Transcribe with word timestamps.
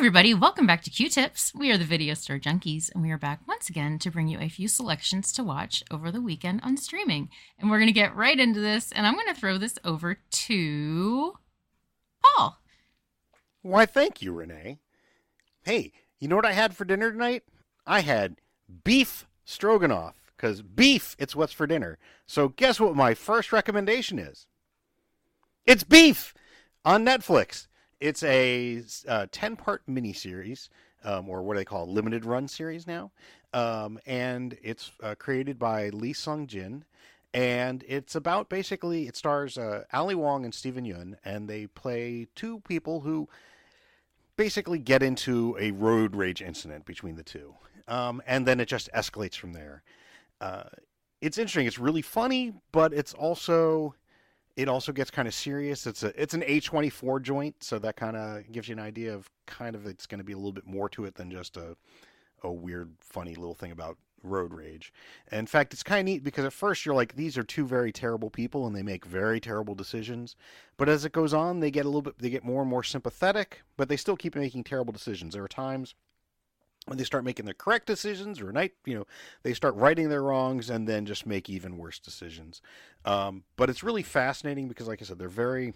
everybody, 0.00 0.32
welcome 0.32 0.66
back 0.66 0.82
to 0.82 0.88
Queue 0.88 1.10
Tips. 1.10 1.52
We 1.54 1.70
are 1.70 1.76
the 1.76 1.84
Video 1.84 2.14
Store 2.14 2.38
Junkies, 2.38 2.90
and 2.94 3.02
we 3.02 3.10
are 3.10 3.18
back 3.18 3.46
once 3.46 3.68
again 3.68 3.98
to 3.98 4.10
bring 4.10 4.28
you 4.28 4.38
a 4.40 4.48
few 4.48 4.66
selections 4.66 5.30
to 5.34 5.44
watch 5.44 5.84
over 5.90 6.10
the 6.10 6.22
weekend 6.22 6.62
on 6.62 6.78
streaming. 6.78 7.28
And 7.58 7.70
we're 7.70 7.76
going 7.76 7.86
to 7.86 7.92
get 7.92 8.16
right 8.16 8.40
into 8.40 8.60
this, 8.60 8.92
and 8.92 9.06
I'm 9.06 9.12
going 9.12 9.26
to 9.26 9.38
throw 9.38 9.58
this 9.58 9.78
over 9.84 10.14
to 10.14 11.34
Paul. 12.22 12.62
Why, 13.60 13.84
thank 13.84 14.22
you, 14.22 14.32
Renee. 14.32 14.78
Hey, 15.64 15.92
you 16.18 16.28
know 16.28 16.36
what 16.36 16.46
I 16.46 16.52
had 16.52 16.74
for 16.74 16.86
dinner 16.86 17.12
tonight? 17.12 17.42
I 17.86 18.00
had 18.00 18.36
beef 18.82 19.26
stroganoff, 19.44 20.32
because 20.34 20.62
beef, 20.62 21.14
it's 21.18 21.36
what's 21.36 21.52
for 21.52 21.66
dinner. 21.66 21.98
So, 22.26 22.48
guess 22.48 22.80
what 22.80 22.96
my 22.96 23.12
first 23.12 23.52
recommendation 23.52 24.18
is? 24.18 24.46
It's 25.66 25.84
beef 25.84 26.32
on 26.86 27.04
Netflix. 27.04 27.66
It's 28.00 28.22
a 28.22 28.82
uh, 29.06 29.26
10 29.30 29.56
part 29.56 29.82
miniseries, 29.86 30.68
um, 31.04 31.28
or 31.28 31.42
what 31.42 31.54
do 31.54 31.58
they 31.58 31.64
call 31.64 31.86
limited 31.86 32.24
run 32.24 32.48
series 32.48 32.86
now. 32.86 33.12
Um, 33.52 33.98
and 34.06 34.56
it's 34.62 34.92
uh, 35.02 35.14
created 35.16 35.58
by 35.58 35.90
Lee 35.90 36.12
Sung 36.12 36.46
Jin. 36.46 36.84
And 37.32 37.84
it's 37.86 38.14
about 38.16 38.48
basically, 38.48 39.06
it 39.06 39.16
stars 39.16 39.56
uh, 39.56 39.84
Ali 39.92 40.14
Wong 40.14 40.44
and 40.44 40.52
Steven 40.52 40.84
Yeun, 40.84 41.16
and 41.24 41.48
they 41.48 41.66
play 41.66 42.26
two 42.34 42.60
people 42.60 43.00
who 43.00 43.28
basically 44.36 44.78
get 44.78 45.02
into 45.02 45.56
a 45.60 45.70
road 45.70 46.16
rage 46.16 46.42
incident 46.42 46.86
between 46.86 47.14
the 47.14 47.22
two. 47.22 47.54
Um, 47.86 48.22
and 48.26 48.46
then 48.46 48.58
it 48.58 48.66
just 48.66 48.88
escalates 48.94 49.36
from 49.36 49.52
there. 49.52 49.82
Uh, 50.40 50.64
it's 51.20 51.38
interesting. 51.38 51.66
It's 51.66 51.78
really 51.78 52.02
funny, 52.02 52.54
but 52.72 52.92
it's 52.92 53.12
also 53.12 53.94
it 54.56 54.68
also 54.68 54.92
gets 54.92 55.10
kind 55.10 55.28
of 55.28 55.34
serious. 55.34 55.86
It's 55.86 56.02
a 56.02 56.20
it's 56.20 56.34
an 56.34 56.42
A24 56.42 57.22
joint, 57.22 57.62
so 57.62 57.78
that 57.78 57.96
kind 57.96 58.16
of 58.16 58.50
gives 58.52 58.68
you 58.68 58.74
an 58.74 58.80
idea 58.80 59.14
of 59.14 59.28
kind 59.46 59.74
of 59.74 59.86
it's 59.86 60.06
going 60.06 60.18
to 60.18 60.24
be 60.24 60.32
a 60.32 60.36
little 60.36 60.52
bit 60.52 60.66
more 60.66 60.88
to 60.90 61.04
it 61.04 61.14
than 61.14 61.30
just 61.30 61.56
a 61.56 61.76
a 62.42 62.52
weird 62.52 62.92
funny 63.00 63.34
little 63.34 63.54
thing 63.54 63.70
about 63.70 63.98
road 64.22 64.52
rage. 64.52 64.92
in 65.32 65.46
fact, 65.46 65.72
it's 65.72 65.82
kind 65.82 66.00
of 66.00 66.04
neat 66.04 66.22
because 66.22 66.44
at 66.44 66.52
first 66.52 66.84
you're 66.84 66.94
like 66.94 67.16
these 67.16 67.38
are 67.38 67.42
two 67.42 67.66
very 67.66 67.90
terrible 67.90 68.28
people 68.28 68.66
and 68.66 68.76
they 68.76 68.82
make 68.82 69.04
very 69.04 69.40
terrible 69.40 69.74
decisions. 69.74 70.36
But 70.76 70.88
as 70.88 71.04
it 71.04 71.12
goes 71.12 71.32
on, 71.32 71.60
they 71.60 71.70
get 71.70 71.86
a 71.86 71.88
little 71.88 72.02
bit 72.02 72.18
they 72.18 72.30
get 72.30 72.44
more 72.44 72.60
and 72.62 72.70
more 72.70 72.84
sympathetic, 72.84 73.62
but 73.76 73.88
they 73.88 73.96
still 73.96 74.16
keep 74.16 74.34
making 74.36 74.64
terrible 74.64 74.92
decisions. 74.92 75.34
There 75.34 75.44
are 75.44 75.48
times 75.48 75.94
when 76.86 76.98
they 76.98 77.04
start 77.04 77.24
making 77.24 77.46
the 77.46 77.54
correct 77.54 77.86
decisions 77.86 78.40
or 78.40 78.52
night 78.52 78.72
you 78.84 78.94
know 78.94 79.06
they 79.42 79.54
start 79.54 79.74
righting 79.74 80.08
their 80.08 80.22
wrongs 80.22 80.70
and 80.70 80.88
then 80.88 81.06
just 81.06 81.26
make 81.26 81.48
even 81.48 81.78
worse 81.78 81.98
decisions. 81.98 82.60
Um, 83.04 83.44
but 83.56 83.70
it's 83.70 83.82
really 83.82 84.02
fascinating 84.02 84.68
because 84.68 84.88
like 84.88 85.00
i 85.02 85.04
said 85.04 85.18
they're 85.18 85.28
very 85.28 85.74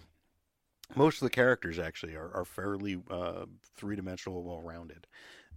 most 0.95 1.15
of 1.15 1.25
the 1.25 1.31
characters 1.31 1.79
actually 1.79 2.15
are, 2.15 2.31
are 2.33 2.45
fairly 2.45 3.01
uh, 3.09 3.45
three-dimensional 3.75 4.43
well-rounded. 4.43 5.07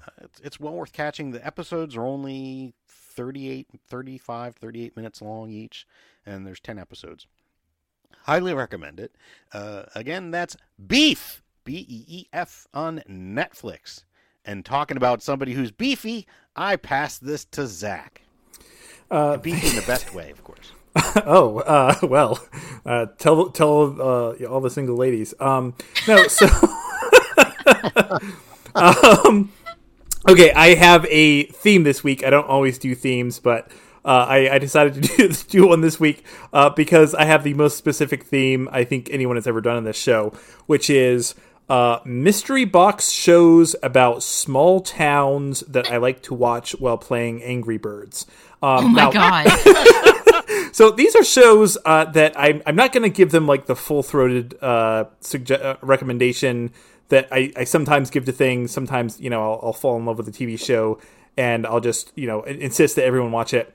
Uh, 0.03 0.11
it's, 0.23 0.41
it's 0.41 0.61
well 0.61 0.73
worth 0.73 0.93
catching. 0.93 1.33
The 1.33 1.47
episodes 1.47 1.97
are 1.97 2.05
only 2.05 2.73
38 2.87 3.69
35 3.89 4.55
38 4.55 4.97
minutes 4.97 5.21
long 5.21 5.51
each 5.51 5.87
and 6.25 6.47
there's 6.47 6.61
10 6.61 6.79
episodes. 6.79 7.27
Highly 8.23 8.55
recommend 8.55 9.01
it. 9.01 9.17
Uh, 9.53 9.85
again 9.95 10.31
that's 10.31 10.57
beef 10.87 11.43
b-e-e-f 11.65 12.67
on 12.73 13.03
netflix 13.11 14.05
and 14.49 14.65
talking 14.65 14.97
about 14.97 15.23
somebody 15.23 15.53
who's 15.53 15.71
beefy, 15.71 16.27
I 16.57 16.77
pass 16.77 17.19
this 17.19 17.45
to 17.47 17.67
Zach. 17.67 18.23
Uh, 19.11 19.37
beefy 19.37 19.69
in 19.69 19.77
the 19.77 19.87
best 19.87 20.15
way, 20.15 20.31
of 20.31 20.43
course. 20.43 20.73
oh 21.27 21.59
uh, 21.61 21.95
well, 22.03 22.41
uh, 22.85 23.07
tell 23.19 23.51
tell 23.51 24.01
uh, 24.01 24.47
all 24.47 24.61
the 24.61 24.71
single 24.71 24.97
ladies. 24.97 25.35
Um, 25.39 25.75
no, 26.09 26.27
so 26.27 26.47
um, 28.75 29.53
okay, 30.29 30.51
I 30.53 30.75
have 30.75 31.07
a 31.11 31.45
theme 31.45 31.85
this 31.85 32.03
week. 32.03 32.25
I 32.25 32.31
don't 32.31 32.49
always 32.49 32.79
do 32.79 32.95
themes, 32.95 33.39
but 33.39 33.71
uh, 34.05 34.27
I, 34.29 34.55
I, 34.55 34.59
decided 34.59 34.95
to 34.95 35.01
do, 35.17 35.29
do 35.29 35.69
one 35.69 35.83
this 35.83 36.01
week 36.01 36.25
uh, 36.53 36.71
because 36.71 37.15
I 37.15 37.25
have 37.27 37.45
the 37.45 37.53
most 37.55 37.77
specific 37.77 38.25
theme 38.25 38.69
I 38.73 38.85
think 38.85 39.09
anyone 39.13 39.37
has 39.37 39.47
ever 39.47 39.61
done 39.61 39.77
in 39.77 39.85
this 39.85 39.99
show, 39.99 40.33
which 40.67 40.89
is 40.89 41.35
uh, 41.69 42.01
mystery 42.05 42.65
box 42.65 43.11
shows 43.11 43.77
about 43.83 44.23
small 44.23 44.81
towns 44.81 45.61
that 45.61 45.91
I 45.91 45.99
like 45.99 46.23
to 46.23 46.35
watch 46.35 46.73
while 46.79 46.97
playing 46.97 47.43
Angry 47.43 47.79
Birds. 47.79 48.27
Um, 48.63 48.87
oh 48.87 48.89
my 48.89 49.03
now, 49.03 49.13
god! 49.13 50.73
so 50.73 50.91
these 50.91 51.15
are 51.15 51.25
shows 51.25 51.77
uh, 51.85 52.07
that 52.07 52.39
I'm, 52.39 52.63
I'm 52.67 52.75
not 52.75 52.93
going 52.93 53.03
to 53.03 53.15
give 53.15 53.31
them 53.31 53.47
like 53.47 53.67
the 53.67 53.77
full 53.77 54.03
throated 54.03 54.57
uh, 54.63 55.05
suge- 55.21 55.63
uh, 55.63 55.77
recommendation 55.83 56.73
that 57.09 57.29
I, 57.31 57.53
I, 57.57 57.65
sometimes 57.65 58.11
give 58.11 58.25
to 58.25 58.33
things. 58.33 58.71
Sometimes 58.73 59.21
you 59.21 59.31
know 59.31 59.43
I'll, 59.43 59.61
I'll 59.65 59.73
fall 59.73 59.97
in 59.97 60.07
love 60.07 60.19
with 60.19 60.29
a 60.29 60.33
TV 60.33 60.59
show 60.59 60.99
and 61.37 61.67
I'll 61.67 61.81
just 61.81 62.13
you 62.17 62.27
know 62.27 62.43
insist 62.43 62.97
that 62.97 63.05
everyone 63.05 63.31
watch 63.31 63.55
it. 63.55 63.75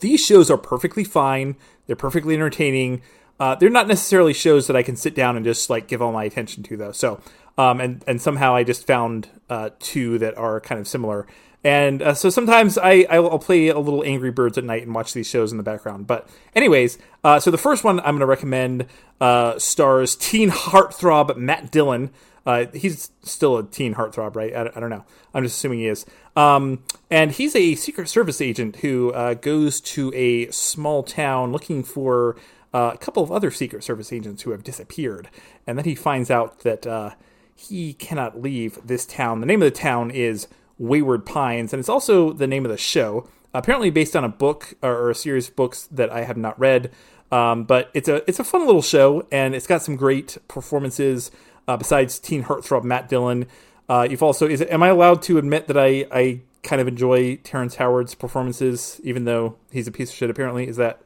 These 0.00 0.24
shows 0.24 0.50
are 0.50 0.58
perfectly 0.58 1.04
fine. 1.04 1.56
They're 1.86 1.96
perfectly 1.96 2.34
entertaining. 2.34 3.02
Uh, 3.40 3.54
they're 3.54 3.70
not 3.70 3.88
necessarily 3.88 4.32
shows 4.32 4.66
that 4.66 4.76
I 4.76 4.82
can 4.82 4.96
sit 4.96 5.14
down 5.14 5.36
and 5.36 5.44
just 5.44 5.68
like 5.68 5.88
give 5.88 6.00
all 6.00 6.12
my 6.12 6.24
attention 6.24 6.62
to, 6.64 6.76
though. 6.76 6.92
So, 6.92 7.20
um, 7.58 7.80
and 7.80 8.04
and 8.06 8.20
somehow 8.20 8.54
I 8.54 8.64
just 8.64 8.86
found 8.86 9.28
uh, 9.50 9.70
two 9.78 10.18
that 10.18 10.36
are 10.36 10.60
kind 10.60 10.80
of 10.80 10.86
similar. 10.86 11.26
And 11.64 12.02
uh, 12.02 12.14
so 12.14 12.28
sometimes 12.28 12.76
I 12.76 13.06
I'll 13.08 13.38
play 13.38 13.68
a 13.68 13.78
little 13.78 14.04
Angry 14.04 14.30
Birds 14.30 14.58
at 14.58 14.64
night 14.64 14.82
and 14.82 14.94
watch 14.94 15.12
these 15.12 15.28
shows 15.28 15.52
in 15.52 15.58
the 15.58 15.62
background. 15.62 16.06
But 16.06 16.28
anyways, 16.54 16.98
uh, 17.22 17.38
so 17.38 17.50
the 17.50 17.58
first 17.58 17.84
one 17.84 18.00
I'm 18.00 18.06
going 18.06 18.20
to 18.20 18.26
recommend 18.26 18.86
uh, 19.20 19.58
stars 19.58 20.16
teen 20.16 20.50
heartthrob 20.50 21.36
Matt 21.36 21.70
Dillon. 21.70 22.10
Uh, 22.44 22.66
he's 22.74 23.12
still 23.22 23.56
a 23.58 23.62
teen 23.62 23.94
heartthrob, 23.94 24.34
right? 24.34 24.52
I, 24.52 24.62
I, 24.74 24.80
don't 24.80 24.90
know. 24.90 25.04
I'm 25.32 25.44
just 25.44 25.58
assuming 25.58 25.78
he 25.78 25.86
is. 25.86 26.04
Um, 26.34 26.82
and 27.08 27.30
he's 27.30 27.54
a 27.54 27.76
Secret 27.76 28.08
Service 28.08 28.40
agent 28.40 28.76
who 28.76 29.12
uh, 29.12 29.34
goes 29.34 29.80
to 29.82 30.12
a 30.12 30.50
small 30.50 31.04
town 31.04 31.52
looking 31.52 31.84
for 31.84 32.34
uh, 32.74 32.92
a 32.94 32.98
couple 32.98 33.22
of 33.22 33.30
other 33.30 33.50
Secret 33.50 33.84
Service 33.84 34.12
agents 34.12 34.42
who 34.42 34.50
have 34.50 34.64
disappeared. 34.64 35.28
And 35.66 35.76
then 35.78 35.84
he 35.84 35.94
finds 35.94 36.30
out 36.30 36.60
that 36.60 36.86
uh, 36.86 37.10
he 37.54 37.92
cannot 37.94 38.40
leave 38.40 38.78
this 38.84 39.04
town. 39.04 39.40
The 39.40 39.46
name 39.46 39.62
of 39.62 39.66
the 39.72 39.78
town 39.78 40.10
is 40.10 40.48
Wayward 40.78 41.26
Pines, 41.26 41.72
and 41.72 41.80
it's 41.80 41.88
also 41.88 42.32
the 42.32 42.46
name 42.46 42.64
of 42.64 42.70
the 42.70 42.78
show. 42.78 43.28
Apparently, 43.54 43.90
based 43.90 44.16
on 44.16 44.24
a 44.24 44.28
book 44.28 44.74
or 44.82 45.10
a 45.10 45.14
series 45.14 45.48
of 45.48 45.56
books 45.56 45.86
that 45.92 46.10
I 46.10 46.24
have 46.24 46.36
not 46.36 46.58
read. 46.58 46.90
Um, 47.30 47.64
but 47.64 47.90
it's 47.94 48.08
a 48.08 48.28
it's 48.28 48.38
a 48.38 48.44
fun 48.44 48.66
little 48.66 48.82
show, 48.82 49.26
and 49.32 49.54
it's 49.54 49.66
got 49.66 49.82
some 49.82 49.96
great 49.96 50.36
performances. 50.48 51.30
Uh, 51.66 51.76
besides 51.76 52.18
teen 52.18 52.44
heartthrob 52.44 52.82
Matt 52.84 53.08
Dillon, 53.08 53.46
uh, 53.88 54.06
you've 54.08 54.22
also 54.22 54.46
is 54.46 54.60
it, 54.60 54.70
am 54.70 54.82
I 54.82 54.88
allowed 54.88 55.22
to 55.22 55.38
admit 55.38 55.66
that 55.68 55.78
I 55.78 56.06
I 56.12 56.40
kind 56.62 56.80
of 56.82 56.88
enjoy 56.88 57.36
Terrence 57.36 57.76
Howard's 57.76 58.14
performances, 58.14 59.00
even 59.02 59.24
though 59.24 59.56
he's 59.70 59.86
a 59.86 59.92
piece 59.92 60.10
of 60.10 60.16
shit? 60.16 60.28
Apparently, 60.28 60.68
is 60.68 60.76
that 60.76 61.00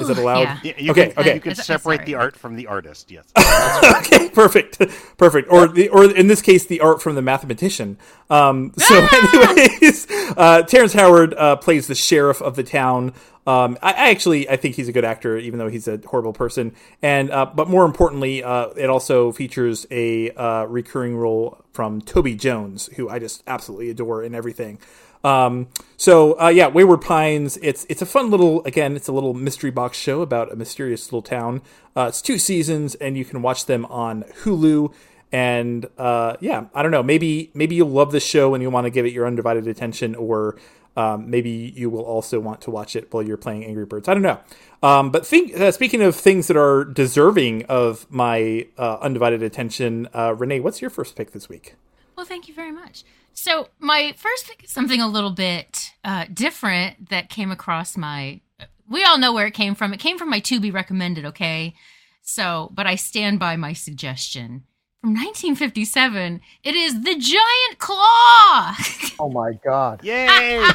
is 0.00 0.08
it 0.10 0.18
allowed? 0.18 0.40
Yeah. 0.40 0.58
yeah 0.62 0.72
you 0.78 0.90
okay, 0.92 1.10
can, 1.10 1.18
okay. 1.18 1.34
You 1.34 1.40
can 1.40 1.54
separate 1.54 2.04
the 2.04 2.14
art 2.14 2.36
from 2.36 2.56
the 2.56 2.66
artist. 2.66 3.10
Yes. 3.10 3.24
okay, 4.06 4.28
perfect, 4.30 4.78
perfect. 5.16 5.50
Or 5.50 5.68
the, 5.68 5.88
or 5.88 6.04
in 6.04 6.26
this 6.26 6.42
case, 6.42 6.66
the 6.66 6.80
art 6.80 7.02
from 7.02 7.14
the 7.14 7.22
mathematician. 7.22 7.98
Um, 8.30 8.72
so, 8.76 9.06
anyways, 9.12 10.06
uh, 10.36 10.62
Terrence 10.62 10.92
Howard 10.92 11.34
uh, 11.34 11.56
plays 11.56 11.86
the 11.86 11.94
sheriff 11.94 12.40
of 12.40 12.56
the 12.56 12.62
town. 12.62 13.12
Um, 13.46 13.76
I, 13.82 13.92
I, 13.92 14.10
actually 14.10 14.48
I 14.48 14.56
think 14.56 14.76
he's 14.76 14.88
a 14.88 14.92
good 14.92 15.04
actor, 15.04 15.36
even 15.36 15.58
though 15.58 15.68
he's 15.68 15.88
a 15.88 16.00
horrible 16.06 16.32
person. 16.32 16.74
And 17.02 17.30
uh, 17.30 17.46
but 17.46 17.68
more 17.68 17.84
importantly, 17.84 18.42
uh, 18.42 18.68
it 18.76 18.88
also 18.88 19.32
features 19.32 19.84
a 19.90 20.30
uh, 20.30 20.64
recurring 20.64 21.16
role 21.16 21.58
from 21.72 22.00
Toby 22.00 22.36
Jones, 22.36 22.88
who 22.96 23.08
I 23.08 23.18
just 23.18 23.42
absolutely 23.46 23.90
adore 23.90 24.22
in 24.22 24.34
everything. 24.34 24.78
Um, 25.24 25.68
so 25.96 26.40
uh, 26.40 26.48
yeah, 26.48 26.68
Wayward 26.68 27.00
Pines. 27.00 27.56
It's 27.62 27.86
it's 27.88 28.02
a 28.02 28.06
fun 28.06 28.30
little 28.30 28.64
again. 28.64 28.96
It's 28.96 29.08
a 29.08 29.12
little 29.12 29.34
mystery 29.34 29.70
box 29.70 29.96
show 29.96 30.22
about 30.22 30.52
a 30.52 30.56
mysterious 30.56 31.06
little 31.06 31.22
town. 31.22 31.62
Uh, 31.96 32.06
it's 32.08 32.22
two 32.22 32.38
seasons, 32.38 32.94
and 32.96 33.16
you 33.16 33.24
can 33.24 33.42
watch 33.42 33.66
them 33.66 33.84
on 33.86 34.24
Hulu. 34.42 34.92
And 35.30 35.88
uh, 35.96 36.36
yeah, 36.40 36.66
I 36.74 36.82
don't 36.82 36.90
know. 36.90 37.02
Maybe 37.02 37.50
maybe 37.54 37.74
you'll 37.74 37.88
love 37.88 38.12
this 38.12 38.26
show 38.26 38.54
and 38.54 38.62
you'll 38.62 38.72
want 38.72 38.84
to 38.84 38.90
give 38.90 39.06
it 39.06 39.12
your 39.12 39.26
undivided 39.26 39.66
attention, 39.66 40.14
or 40.14 40.58
um, 40.96 41.30
maybe 41.30 41.72
you 41.74 41.88
will 41.88 42.02
also 42.02 42.38
want 42.38 42.60
to 42.62 42.70
watch 42.70 42.96
it 42.96 43.12
while 43.12 43.22
you're 43.22 43.38
playing 43.38 43.64
Angry 43.64 43.86
Birds. 43.86 44.08
I 44.08 44.14
don't 44.14 44.22
know. 44.22 44.40
Um, 44.82 45.10
but 45.10 45.26
think, 45.26 45.58
uh, 45.58 45.70
speaking 45.70 46.02
of 46.02 46.16
things 46.16 46.48
that 46.48 46.56
are 46.56 46.84
deserving 46.84 47.64
of 47.66 48.06
my 48.10 48.66
uh, 48.76 48.98
undivided 49.00 49.42
attention, 49.42 50.08
uh, 50.12 50.34
Renee, 50.34 50.60
what's 50.60 50.82
your 50.82 50.90
first 50.90 51.16
pick 51.16 51.30
this 51.30 51.48
week? 51.48 51.76
Well, 52.16 52.26
thank 52.26 52.46
you 52.46 52.54
very 52.54 52.72
much. 52.72 53.04
So 53.34 53.68
my 53.78 54.14
first 54.16 54.46
pick 54.46 54.64
is 54.64 54.70
something 54.70 55.00
a 55.00 55.08
little 55.08 55.30
bit 55.30 55.92
uh, 56.04 56.26
different 56.32 57.10
that 57.10 57.28
came 57.28 57.50
across 57.50 57.96
my. 57.96 58.40
We 58.88 59.04
all 59.04 59.18
know 59.18 59.32
where 59.32 59.46
it 59.46 59.54
came 59.54 59.74
from. 59.74 59.94
It 59.94 60.00
came 60.00 60.18
from 60.18 60.30
my 60.30 60.40
to 60.40 60.60
be 60.60 60.70
recommended. 60.70 61.24
Okay, 61.24 61.74
so 62.22 62.70
but 62.74 62.86
I 62.86 62.96
stand 62.96 63.38
by 63.38 63.56
my 63.56 63.72
suggestion 63.72 64.64
from 65.00 65.10
1957. 65.10 66.40
It 66.62 66.74
is 66.74 67.02
the 67.02 67.16
Giant 67.16 67.78
Claw. 67.78 68.76
Oh 69.20 69.28
my 69.28 69.52
god! 69.52 70.02
Yay! 70.02 70.26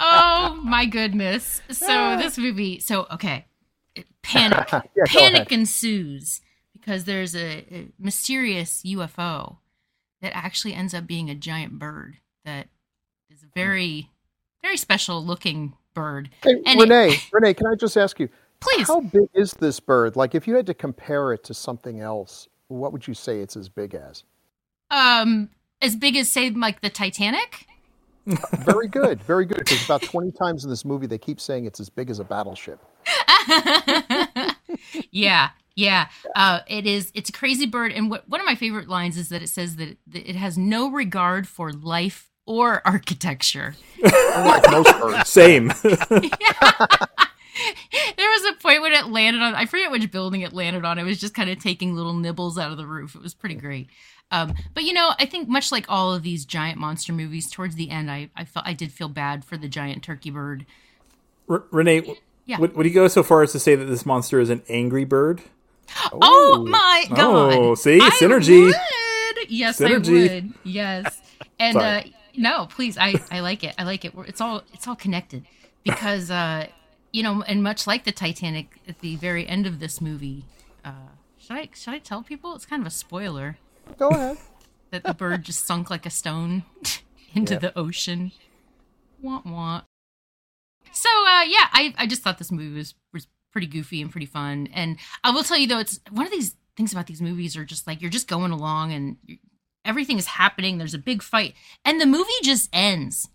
oh 0.00 0.60
my 0.64 0.84
goodness! 0.84 1.62
So 1.70 2.16
this 2.18 2.36
movie. 2.36 2.78
So 2.80 3.06
okay, 3.12 3.46
panic. 4.22 4.68
yeah, 4.72 5.04
panic 5.06 5.50
ensues 5.50 6.42
because 6.74 7.04
there's 7.04 7.34
a, 7.34 7.64
a 7.72 7.88
mysterious 7.98 8.82
UFO 8.84 9.58
that 10.22 10.36
actually 10.36 10.74
ends 10.74 10.94
up 10.94 11.06
being 11.06 11.30
a 11.30 11.34
giant 11.34 11.78
bird 11.78 12.18
that 12.44 12.68
is 13.30 13.42
a 13.42 13.46
very, 13.54 14.10
very 14.62 14.76
special 14.76 15.24
looking 15.24 15.74
bird. 15.94 16.30
Hey, 16.42 16.54
And 16.66 16.80
it- 16.80 16.82
Renee, 16.82 17.16
Renee, 17.32 17.54
can 17.54 17.66
I 17.66 17.74
just 17.74 17.96
ask 17.96 18.18
you, 18.18 18.28
Please. 18.60 18.88
how 18.88 19.00
big 19.00 19.28
is 19.34 19.52
this 19.54 19.80
bird? 19.80 20.16
Like, 20.16 20.34
if 20.34 20.46
you 20.48 20.56
had 20.56 20.66
to 20.66 20.74
compare 20.74 21.32
it 21.32 21.44
to 21.44 21.54
something 21.54 22.00
else, 22.00 22.48
what 22.68 22.92
would 22.92 23.06
you 23.06 23.14
say 23.14 23.40
it's 23.40 23.56
as 23.56 23.68
big 23.68 23.94
as? 23.94 24.24
Um, 24.90 25.50
as 25.82 25.96
big 25.96 26.16
as 26.16 26.28
say 26.28 26.50
like 26.50 26.80
the 26.80 26.90
Titanic. 26.90 27.66
Very 28.58 28.88
good, 28.88 29.22
very 29.22 29.46
good. 29.46 29.56
Because 29.56 29.82
about 29.86 30.02
20 30.02 30.32
times 30.32 30.62
in 30.62 30.68
this 30.68 30.84
movie, 30.84 31.06
they 31.06 31.16
keep 31.16 31.40
saying 31.40 31.64
it's 31.64 31.80
as 31.80 31.88
big 31.88 32.10
as 32.10 32.18
a 32.18 32.24
battleship. 32.24 32.78
yeah, 35.10 35.50
yeah. 35.78 36.08
Uh, 36.34 36.60
it 36.66 36.86
is. 36.86 37.12
It's 37.14 37.30
a 37.30 37.32
crazy 37.32 37.66
bird, 37.66 37.92
and 37.92 38.10
what 38.10 38.28
one 38.28 38.40
of 38.40 38.46
my 38.46 38.56
favorite 38.56 38.88
lines 38.88 39.16
is 39.16 39.28
that 39.28 39.42
it 39.42 39.48
says 39.48 39.76
that 39.76 39.88
it, 39.90 39.98
that 40.08 40.28
it 40.28 40.34
has 40.36 40.58
no 40.58 40.90
regard 40.90 41.46
for 41.46 41.72
life 41.72 42.28
or 42.46 42.82
architecture. 42.86 43.76
Unlike 44.02 44.70
most 44.72 45.00
birds. 45.00 45.28
Same. 45.28 45.68
there 45.82 45.92
was 48.28 48.44
a 48.46 48.54
point 48.60 48.82
when 48.82 48.92
it 48.92 49.06
landed 49.06 49.40
on. 49.40 49.54
I 49.54 49.66
forget 49.66 49.92
which 49.92 50.10
building 50.10 50.40
it 50.40 50.52
landed 50.52 50.84
on. 50.84 50.98
It 50.98 51.04
was 51.04 51.20
just 51.20 51.34
kind 51.34 51.48
of 51.48 51.62
taking 51.62 51.94
little 51.94 52.14
nibbles 52.14 52.58
out 52.58 52.72
of 52.72 52.76
the 52.76 52.86
roof. 52.86 53.14
It 53.14 53.22
was 53.22 53.34
pretty 53.34 53.54
great. 53.54 53.86
Um, 54.32 54.54
but 54.74 54.82
you 54.82 54.92
know, 54.92 55.12
I 55.20 55.26
think 55.26 55.48
much 55.48 55.70
like 55.70 55.86
all 55.88 56.12
of 56.12 56.24
these 56.24 56.44
giant 56.44 56.78
monster 56.78 57.12
movies, 57.12 57.48
towards 57.50 57.76
the 57.76 57.90
end, 57.90 58.10
I 58.10 58.30
I 58.36 58.44
felt 58.44 58.66
I 58.66 58.72
did 58.74 58.90
feel 58.92 59.08
bad 59.08 59.44
for 59.44 59.56
the 59.56 59.68
giant 59.68 60.02
turkey 60.02 60.30
bird. 60.30 60.66
R- 61.48 61.64
Renee, 61.70 62.16
Yeah. 62.46 62.58
would, 62.58 62.74
would 62.74 62.84
you 62.84 62.92
go 62.92 63.06
so 63.08 63.22
far 63.22 63.42
as 63.42 63.52
to 63.52 63.58
say 63.60 63.74
that 63.76 63.84
this 63.86 64.04
monster 64.04 64.38
is 64.40 64.50
an 64.50 64.62
angry 64.68 65.04
bird? 65.04 65.42
Oh 66.12 66.64
my 66.68 67.06
god! 67.08 67.54
Oh, 67.54 67.74
see? 67.74 67.98
I 68.00 68.10
Synergy. 68.10 68.66
would. 68.66 69.50
Yes, 69.50 69.78
Synergy. 69.80 70.30
I 70.30 70.34
would. 70.34 70.54
Yes, 70.64 71.20
and 71.58 71.76
uh, 71.76 72.02
no, 72.36 72.66
please, 72.66 72.96
I 72.98 73.14
I 73.30 73.40
like 73.40 73.64
it. 73.64 73.74
I 73.78 73.84
like 73.84 74.04
it. 74.04 74.12
It's 74.26 74.40
all 74.40 74.62
it's 74.72 74.86
all 74.86 74.96
connected 74.96 75.44
because 75.84 76.30
uh, 76.30 76.66
you 77.12 77.22
know, 77.22 77.42
and 77.42 77.62
much 77.62 77.86
like 77.86 78.04
the 78.04 78.12
Titanic, 78.12 78.80
at 78.88 79.00
the 79.00 79.16
very 79.16 79.46
end 79.46 79.66
of 79.66 79.80
this 79.80 80.00
movie, 80.00 80.44
uh, 80.84 80.90
should 81.38 81.56
I 81.56 81.68
should 81.74 81.94
I 81.94 81.98
tell 81.98 82.22
people? 82.22 82.54
It's 82.54 82.66
kind 82.66 82.82
of 82.82 82.86
a 82.86 82.90
spoiler 82.90 83.58
Go 83.98 84.08
ahead. 84.08 84.36
that 84.90 85.04
the 85.04 85.14
bird 85.14 85.44
just 85.44 85.66
sunk 85.66 85.90
like 85.90 86.04
a 86.06 86.10
stone 86.10 86.64
into 87.34 87.54
Yeah. 87.54 87.58
the 87.60 87.78
ocean. 87.78 88.32
Want 89.20 89.46
want. 89.46 89.84
So 90.92 91.08
uh, 91.26 91.42
yeah, 91.42 91.68
I, 91.72 91.94
I 91.98 92.06
just 92.06 92.22
thought 92.22 92.38
this 92.38 92.52
movie 92.52 92.76
was 92.76 92.94
was 93.12 93.26
pretty 93.58 93.66
goofy 93.66 94.00
and 94.00 94.12
pretty 94.12 94.26
fun. 94.26 94.68
And 94.72 94.98
I 95.24 95.32
will 95.32 95.42
tell 95.42 95.58
you 95.58 95.66
though, 95.66 95.80
it's 95.80 95.98
one 96.12 96.26
of 96.26 96.30
these 96.30 96.54
things 96.76 96.92
about 96.92 97.08
these 97.08 97.20
movies 97.20 97.56
are 97.56 97.64
just 97.64 97.88
like 97.88 98.00
you're 98.00 98.08
just 98.08 98.28
going 98.28 98.52
along 98.52 98.92
and 98.92 99.16
everything 99.84 100.16
is 100.16 100.26
happening. 100.26 100.78
There's 100.78 100.94
a 100.94 100.98
big 100.98 101.24
fight, 101.24 101.54
and 101.84 102.00
the 102.00 102.06
movie 102.06 102.30
just 102.44 102.68
ends. 102.72 103.28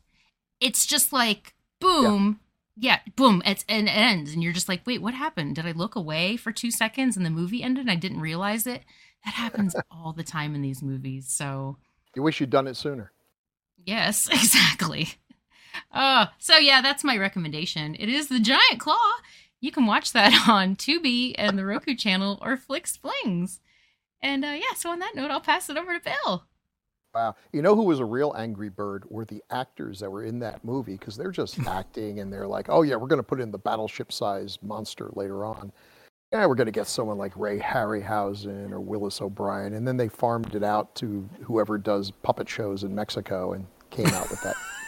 It's 0.62 0.86
just 0.86 1.12
like 1.12 1.54
boom. 1.82 2.40
Yeah, 2.78 3.00
boom, 3.18 3.44
it's, 3.46 3.66
and 3.68 3.88
it 3.88 3.92
ends, 3.92 4.34
and 4.34 4.42
you're 4.42 4.54
just 4.54 4.70
like, 4.70 4.82
wait, 4.88 5.02
what 5.02 5.14
happened? 5.14 5.58
Did 5.58 5.66
I 5.68 5.74
look 5.74 5.96
away 5.96 6.38
for 6.38 6.52
two 6.52 6.72
seconds 6.72 7.16
and 7.18 7.24
the 7.26 7.30
movie 7.30 7.62
ended? 7.62 7.82
and 7.82 7.92
I 7.92 7.96
didn't 7.96 8.22
realize 8.22 8.66
it. 8.66 8.84
That 9.26 9.34
happens 9.34 9.76
all 9.92 10.14
the 10.14 10.24
time 10.24 10.56
in 10.56 10.62
these 10.62 10.82
movies. 10.82 11.28
So 11.28 11.78
You 12.16 12.24
wish 12.24 12.40
you'd 12.40 12.50
done 12.50 12.68
it 12.68 12.78
sooner. 12.78 13.12
Yes, 13.86 14.28
exactly. 14.32 15.10
Oh, 15.94 16.28
so 16.40 16.58
yeah, 16.58 16.82
that's 16.82 17.04
my 17.04 17.18
recommendation. 17.18 17.96
It 18.00 18.08
is 18.10 18.30
the 18.30 18.40
Giant 18.40 18.80
Claw. 18.80 19.12
You 19.64 19.72
can 19.72 19.86
watch 19.86 20.12
that 20.12 20.46
on 20.50 20.76
Tubi 20.76 21.36
and 21.38 21.58
the 21.58 21.66
Roku 21.66 21.96
channel 21.96 22.38
or 22.42 22.58
Flix 22.58 22.98
Flings. 22.98 23.62
And 24.22 24.44
uh, 24.44 24.50
yeah, 24.50 24.76
so 24.76 24.90
on 24.90 25.00
that 25.00 25.16
note, 25.16 25.32
I'll 25.32 25.40
pass 25.40 25.70
it 25.70 25.78
over 25.78 25.98
to 25.98 26.02
Bill. 26.04 26.44
Wow. 27.16 27.36
You 27.54 27.62
know 27.62 27.74
who 27.74 27.84
was 27.84 28.02
a 28.02 28.06
real 28.06 28.36
angry 28.38 28.68
bird 28.68 29.06
were 29.10 29.24
the 29.24 29.42
actors 29.50 30.02
that 30.02 30.12
were 30.12 30.26
in 30.26 30.40
that 30.40 30.66
movie 30.66 30.98
because 30.98 31.16
they're 31.16 31.32
just 31.32 31.58
acting 31.68 32.20
and 32.20 32.32
they're 32.32 32.48
like, 32.48 32.66
oh, 32.68 32.82
yeah, 32.82 32.98
we're 32.98 33.08
going 33.08 33.20
to 33.20 33.24
put 33.24 33.40
in 33.40 33.52
the 33.52 33.58
battleship 33.58 34.12
sized 34.12 34.62
monster 34.62 35.10
later 35.14 35.46
on. 35.46 35.72
Yeah, 36.34 36.46
we're 36.46 36.56
going 36.56 36.66
to 36.66 36.72
get 36.72 36.88
someone 36.88 37.18
like 37.18 37.32
Ray 37.38 37.60
Harryhausen 37.60 38.70
or 38.72 38.82
Willis 38.82 39.22
O'Brien. 39.22 39.76
And 39.76 39.88
then 39.88 39.96
they 39.96 40.10
farmed 40.10 40.56
it 40.56 40.64
out 40.64 40.94
to 40.96 41.30
whoever 41.42 41.78
does 41.78 42.12
puppet 42.12 42.50
shows 42.50 42.84
in 42.84 42.94
Mexico 42.94 43.54
and 43.54 43.66
came 43.92 44.08
out 44.08 44.30
with 44.30 44.42
that. 44.42 44.56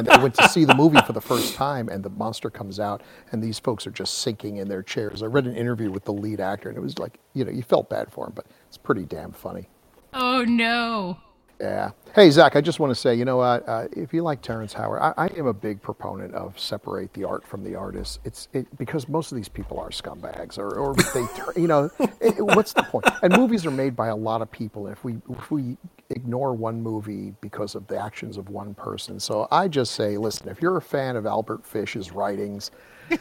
and 0.00 0.08
they 0.08 0.22
went 0.22 0.34
to 0.34 0.48
see 0.48 0.64
the 0.64 0.74
movie 0.74 0.98
for 1.06 1.12
the 1.12 1.20
first 1.20 1.54
time 1.54 1.88
and 1.90 2.02
the 2.02 2.08
monster 2.10 2.48
comes 2.48 2.80
out 2.80 3.02
and 3.32 3.42
these 3.42 3.58
folks 3.58 3.86
are 3.86 3.90
just 3.90 4.18
sinking 4.18 4.56
in 4.56 4.66
their 4.66 4.82
chairs. 4.82 5.22
I 5.22 5.26
read 5.26 5.46
an 5.46 5.54
interview 5.54 5.90
with 5.90 6.04
the 6.04 6.12
lead 6.12 6.40
actor 6.40 6.70
and 6.70 6.78
it 6.78 6.80
was 6.80 6.98
like, 6.98 7.20
you 7.34 7.44
know, 7.44 7.50
you 7.50 7.62
felt 7.62 7.90
bad 7.90 8.10
for 8.10 8.26
him, 8.26 8.32
but 8.34 8.46
it's 8.66 8.78
pretty 8.78 9.04
damn 9.04 9.32
funny. 9.32 9.68
Oh 10.14 10.42
no. 10.44 11.18
Yeah. 11.60 11.90
Hey, 12.14 12.30
Zach, 12.30 12.56
I 12.56 12.60
just 12.62 12.80
want 12.80 12.90
to 12.90 12.94
say, 12.94 13.14
you 13.14 13.24
know 13.26 13.36
what? 13.36 13.68
Uh, 13.68 13.86
if 13.92 14.14
you 14.14 14.22
like 14.22 14.40
Terrence 14.40 14.72
Howard, 14.72 15.00
I, 15.02 15.12
I 15.16 15.26
am 15.36 15.46
a 15.46 15.52
big 15.52 15.80
proponent 15.82 16.34
of 16.34 16.58
separate 16.58 17.12
the 17.12 17.24
art 17.24 17.46
from 17.46 17.62
the 17.62 17.74
artist. 17.74 18.18
It's 18.24 18.48
it, 18.54 18.66
because 18.78 19.08
most 19.08 19.30
of 19.30 19.36
these 19.36 19.48
people 19.48 19.78
are 19.78 19.90
scumbags, 19.90 20.58
or, 20.58 20.74
or 20.76 20.94
they, 20.94 21.26
you 21.60 21.68
know, 21.68 21.90
it, 22.00 22.10
it- 22.38 22.42
what's 22.42 22.72
the 22.72 22.82
point? 22.82 23.04
And 23.22 23.36
movies 23.36 23.66
are 23.66 23.70
made 23.70 23.94
by 23.94 24.08
a 24.08 24.16
lot 24.16 24.40
of 24.42 24.50
people. 24.50 24.86
If 24.88 25.04
we 25.04 25.18
if 25.30 25.50
we 25.50 25.76
ignore 26.08 26.54
one 26.54 26.80
movie 26.82 27.34
because 27.42 27.74
of 27.74 27.86
the 27.88 27.98
actions 27.98 28.38
of 28.38 28.48
one 28.48 28.72
person, 28.74 29.20
so 29.20 29.46
I 29.52 29.68
just 29.68 29.92
say, 29.94 30.16
listen, 30.16 30.48
if 30.48 30.62
you're 30.62 30.78
a 30.78 30.82
fan 30.82 31.14
of 31.14 31.26
Albert 31.26 31.64
Fish's 31.66 32.10
writings. 32.10 32.70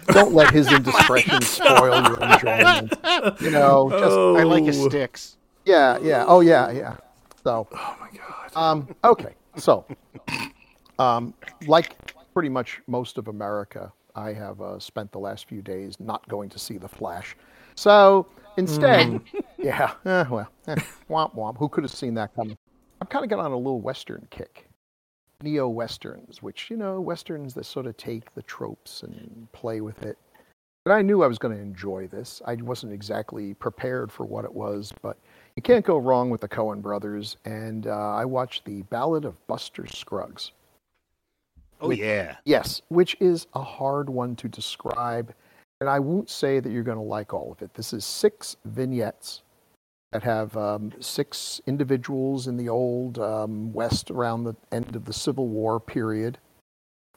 Don't 0.10 0.34
let 0.36 0.54
his 0.54 0.72
indiscretion 0.72 1.42
spoil 1.42 2.04
your 2.04 2.20
enjoyment. 2.24 2.94
You 3.42 3.50
know, 3.50 3.90
just 3.90 4.04
I 4.16 4.44
like 4.44 4.64
his 4.64 4.80
Oh. 4.80 4.88
sticks. 4.88 5.38
yeah, 5.66 5.98
yeah. 6.00 6.26
Oh, 6.28 6.42
yeah, 6.42 6.70
yeah. 6.70 6.96
So, 7.44 7.68
Oh 7.72 7.98
my 8.00 8.10
god. 8.18 8.52
um, 8.56 8.96
okay, 9.04 9.34
so, 9.56 9.86
um, 10.98 11.34
like 11.68 11.96
pretty 12.34 12.50
much 12.50 12.82
most 12.88 13.18
of 13.18 13.28
America, 13.28 13.92
I 14.16 14.34
have 14.34 14.62
uh, 14.62 14.80
spent 14.80 15.12
the 15.12 15.20
last 15.20 15.48
few 15.48 15.62
days 15.62 15.96
not 16.00 16.28
going 16.28 16.50
to 16.50 16.60
see 16.60 16.78
The 16.78 16.88
Flash. 16.88 17.36
So 17.76 18.28
instead, 18.58 19.22
yeah, 19.58 19.94
eh, 20.06 20.26
well, 20.30 20.50
eh, 20.68 20.76
womp 21.10 21.36
womp. 21.36 21.58
Who 21.58 21.70
could 21.70 21.84
have 21.84 21.94
seen 21.94 22.14
that 22.16 22.36
coming? 22.36 22.58
I've 23.02 23.10
kind 23.10 23.24
of 23.24 23.30
got 23.30 23.40
on 23.40 23.52
a 23.52 23.58
little 23.58 23.80
Western 23.80 24.28
kick. 24.30 24.68
Neo 25.42 25.70
Westerns, 25.70 26.44
which, 26.44 26.70
you 26.70 26.76
know, 26.76 27.00
Westerns 27.00 27.54
that 27.54 27.66
sort 27.66 27.86
of 27.86 27.96
take 27.96 28.34
the 28.36 28.42
tropes 28.42 29.04
and 29.04 29.48
play 29.54 29.80
with 29.80 30.04
it. 30.04 30.18
But 30.84 30.92
I 30.94 31.02
knew 31.02 31.24
I 31.24 31.28
was 31.28 31.38
going 31.38 31.56
to 31.56 31.62
enjoy 31.62 32.08
this. 32.08 32.42
I 32.46 32.56
wasn't 32.56 32.92
exactly 32.92 33.54
prepared 33.54 34.12
for 34.12 34.26
what 34.26 34.44
it 34.44 34.54
was, 34.54 34.94
but 35.02 35.18
you 35.60 35.62
can't 35.62 35.84
go 35.84 35.98
wrong 35.98 36.30
with 36.30 36.40
the 36.40 36.48
Coen 36.48 36.82
brothers. 36.82 37.36
And 37.44 37.86
uh, 37.86 37.92
I 37.92 38.24
watched 38.24 38.64
the 38.64 38.82
Ballad 38.84 39.26
of 39.26 39.46
Buster 39.46 39.86
Scruggs. 39.88 40.54
Oh 41.82 41.90
With- 41.90 41.98
yeah. 41.98 42.38
Yes, 42.46 42.82
which 42.88 43.18
is 43.20 43.46
a 43.54 43.62
hard 43.62 44.10
one 44.10 44.38
to 44.38 44.48
describe. 44.48 45.34
And 45.82 45.90
I 45.90 46.00
won't 46.00 46.30
say 46.30 46.62
that 46.62 46.72
you're 46.72 46.84
going 46.84 46.98
to 46.98 47.04
like 47.04 47.34
all 47.34 47.52
of 47.52 47.62
it. 47.62 47.74
This 47.74 47.92
is 47.92 48.06
six 48.06 48.56
vignettes 48.64 49.42
that 50.14 50.24
have 50.24 50.56
um, 50.56 50.94
six 51.02 51.60
individuals 51.68 52.48
in 52.48 52.56
the 52.56 52.70
old 52.70 53.20
um, 53.20 53.74
West 53.74 54.12
around 54.12 54.46
the 54.46 54.56
end 54.72 54.96
of 54.96 55.04
the 55.04 55.14
Civil 55.14 55.50
War 55.50 55.78
period. 55.82 56.38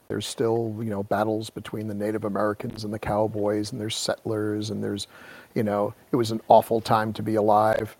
There's 0.09 0.27
still, 0.27 0.75
you 0.79 0.89
know, 0.89 1.01
battles 1.01 1.49
between 1.49 1.87
the 1.87 1.95
Native 1.95 2.25
Americans 2.25 2.83
and 2.83 2.93
the 2.93 2.99
cowboys, 2.99 3.71
and 3.71 3.79
there's 3.79 3.95
settlers, 3.95 4.69
and 4.69 4.83
there's, 4.83 5.07
you 5.55 5.63
know, 5.63 5.93
it 6.11 6.17
was 6.17 6.31
an 6.31 6.41
awful 6.49 6.81
time 6.81 7.13
to 7.13 7.23
be 7.23 7.35
alive. 7.35 7.95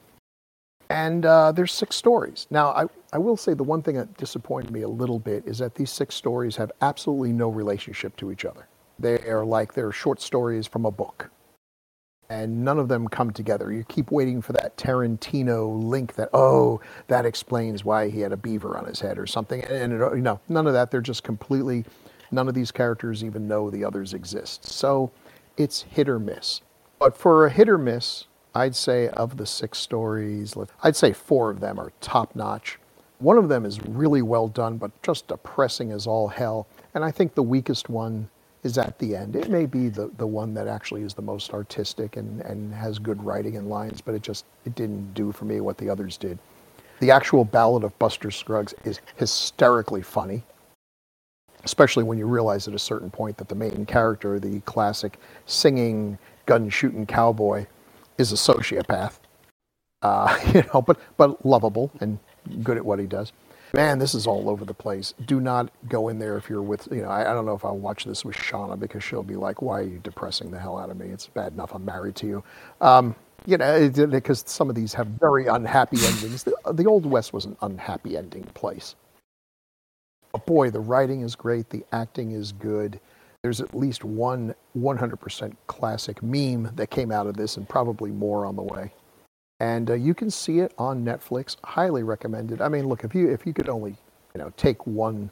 And 0.94 1.26
uh, 1.26 1.52
there's 1.52 1.72
six 1.72 1.96
stories. 1.96 2.46
Now, 2.52 2.70
I, 2.70 2.86
I 3.12 3.18
will 3.18 3.36
say 3.36 3.56
the 3.56 3.64
one 3.64 3.82
thing 3.82 3.96
that 3.96 4.16
disappointed 4.16 4.70
me 4.70 4.84
a 4.84 4.88
little 4.88 5.18
bit 5.18 5.44
is 5.48 5.58
that 5.58 5.74
these 5.74 5.90
six 5.90 6.14
stories 6.14 6.56
have 6.58 6.72
absolutely 6.82 7.34
no 7.34 7.50
relationship 7.50 8.16
to 8.18 8.32
each 8.32 8.46
other. 8.46 8.68
They 9.00 9.18
are 9.22 9.44
like 9.44 9.74
they're 9.74 9.92
short 9.92 10.22
stories 10.22 10.68
from 10.68 10.86
a 10.86 10.92
book. 10.92 11.32
And 12.30 12.64
none 12.64 12.78
of 12.78 12.90
them 12.90 13.08
come 13.08 13.32
together. 13.32 13.72
You 13.72 13.84
keep 13.86 14.12
waiting 14.12 14.40
for 14.40 14.54
that 14.54 14.78
Tarantino 14.78 15.84
link 15.84 16.14
that, 16.14 16.30
oh, 16.32 16.80
that 17.08 17.26
explains 17.26 17.84
why 17.84 18.12
he 18.12 18.20
had 18.20 18.32
a 18.32 18.38
beaver 18.38 18.78
on 18.78 18.86
his 18.86 19.00
head 19.00 19.18
or 19.18 19.26
something. 19.26 19.64
And, 19.64 19.94
it, 19.94 20.16
you 20.16 20.22
know, 20.22 20.40
none 20.48 20.68
of 20.68 20.74
that. 20.74 20.92
They're 20.92 21.02
just 21.02 21.24
completely, 21.24 21.86
none 22.30 22.48
of 22.48 22.54
these 22.54 22.72
characters 22.72 23.24
even 23.24 23.48
know 23.48 23.72
the 23.72 23.84
others 23.84 24.14
exist. 24.14 24.66
So 24.66 25.12
it's 25.58 25.82
hit 25.82 26.08
or 26.08 26.20
miss. 26.20 26.62
But 27.00 27.18
for 27.18 27.48
a 27.48 27.50
hit 27.50 27.68
or 27.68 27.80
miss, 27.80 28.26
I'd 28.56 28.76
say 28.76 29.08
of 29.10 29.38
the 29.38 29.46
six 29.46 29.80
stories, 29.80 30.56
I'd 30.84 30.96
say 30.96 31.12
four 31.14 31.50
of 31.50 31.60
them 31.60 31.80
are 31.80 31.92
top 32.02 32.36
notch. 32.36 32.80
One 33.20 33.38
of 33.38 33.50
them 33.50 33.66
is 33.66 33.82
really 33.82 34.22
well 34.22 34.48
done, 34.48 34.78
but 34.78 34.92
just 35.02 35.28
depressing 35.28 35.92
as 35.92 36.06
all 36.06 36.28
hell. 36.28 36.68
And 36.94 37.04
I 37.04 37.12
think 37.12 37.34
the 37.34 37.44
weakest 37.44 37.90
one 37.90 38.30
is 38.64 38.78
at 38.78 38.98
the 39.00 39.16
end. 39.16 39.36
It 39.36 39.50
may 39.50 39.66
be 39.66 39.90
the, 39.90 40.12
the 40.18 40.28
one 40.28 40.54
that 40.54 40.68
actually 40.68 41.02
is 41.04 41.14
the 41.14 41.22
most 41.22 41.54
artistic 41.54 42.16
and, 42.16 42.42
and 42.42 42.74
has 42.74 43.00
good 43.00 43.22
writing 43.24 43.58
and 43.58 43.70
lines, 43.70 44.02
but 44.02 44.14
it 44.16 44.22
just 44.22 44.46
it 44.66 44.76
didn't 44.76 45.14
do 45.14 45.32
for 45.32 45.46
me 45.46 45.60
what 45.60 45.78
the 45.78 45.90
others 45.90 46.18
did. 46.18 46.38
The 47.00 47.12
actual 47.12 47.44
Ballad 47.44 47.84
of 47.84 47.98
Buster 48.00 48.32
Scruggs 48.32 48.74
is 48.86 49.02
hysterically 49.18 50.02
funny, 50.02 50.44
especially 51.64 52.04
when 52.04 52.18
you 52.18 52.28
realize 52.28 52.68
at 52.68 52.74
a 52.74 52.80
certain 52.80 53.10
point 53.10 53.38
that 53.38 53.50
the 53.50 53.56
main 53.56 53.86
character, 53.86 54.40
the 54.40 54.62
classic 54.62 55.20
singing, 55.46 56.18
gun 56.46 56.70
shooting 56.70 57.06
cowboy, 57.06 57.66
is 58.18 58.32
a 58.32 58.36
sociopath. 58.36 59.20
Uh, 60.02 60.40
you 60.54 60.64
know, 60.74 60.82
but 60.82 61.00
but 61.18 61.46
lovable 61.46 61.92
and 62.00 62.20
good 62.64 62.78
at 62.78 62.86
what 62.86 63.00
he 63.00 63.06
does. 63.08 63.32
Man, 63.74 63.98
this 63.98 64.14
is 64.14 64.28
all 64.28 64.50
over 64.52 64.66
the 64.66 64.74
place. 64.74 65.16
Do 65.26 65.40
not 65.40 65.72
go 65.90 66.08
in 66.10 66.20
there 66.20 66.38
if 66.38 66.48
you're 66.48 66.62
with, 66.62 66.88
you 66.92 67.02
know, 67.02 67.08
I, 67.08 67.32
I 67.32 67.34
don't 67.34 67.48
know 67.48 67.56
if 67.56 67.66
I'll 67.66 67.78
watch 67.78 68.06
this 68.06 68.24
with 68.24 68.36
Shauna 68.36 68.80
because 68.80 69.04
she'll 69.04 69.24
be 69.24 69.36
like, 69.36 69.64
why 69.64 69.80
are 69.80 69.84
you 69.84 70.00
depressing 70.04 70.52
the 70.52 70.60
hell 70.60 70.78
out 70.78 70.92
of 70.92 70.98
me? 71.00 71.08
It's 71.08 71.26
bad 71.26 71.54
enough 71.54 71.74
I'm 71.74 71.84
married 71.84 72.16
to 72.18 72.28
you. 72.28 72.44
Um, 72.82 73.16
you 73.48 73.58
know, 73.58 73.90
because 73.90 74.44
some 74.46 74.70
of 74.70 74.76
these 74.76 74.94
have 74.94 75.08
very 75.08 75.48
unhappy 75.48 75.98
endings. 76.06 76.44
The, 76.44 76.54
the 76.72 76.86
Old 76.86 77.08
West 77.08 77.34
was 77.34 77.46
an 77.46 77.58
unhappy 77.62 78.16
ending 78.16 78.44
place. 78.54 78.94
But 80.32 80.46
boy, 80.46 80.70
the 80.70 80.80
writing 80.80 81.22
is 81.22 81.36
great, 81.36 81.70
the 81.70 81.84
acting 81.92 82.32
is 82.32 82.52
good. 82.52 83.00
There's 83.44 83.62
at 83.62 83.76
least 83.76 84.04
one 84.04 84.56
100% 84.78 85.54
classic 85.68 86.24
meme 86.24 86.72
that 86.76 86.90
came 86.90 87.12
out 87.12 87.28
of 87.28 87.36
this, 87.36 87.58
and 87.58 87.68
probably 87.68 88.10
more 88.10 88.46
on 88.46 88.56
the 88.56 88.64
way 88.64 88.94
and 89.64 89.90
uh, 89.90 89.94
you 89.94 90.14
can 90.14 90.30
see 90.30 90.60
it 90.60 90.74
on 90.78 91.06
Netflix. 91.06 91.56
Highly 91.64 92.04
recommended. 92.04 92.62
I 92.62 92.68
mean, 92.68 92.88
look 92.88 93.06
if 93.06 93.16
you 93.16 93.30
if 93.30 93.46
you 93.46 93.54
could 93.54 93.70
only 93.70 93.96
you 94.36 94.40
know 94.40 94.52
take 94.58 94.86
one 94.86 95.32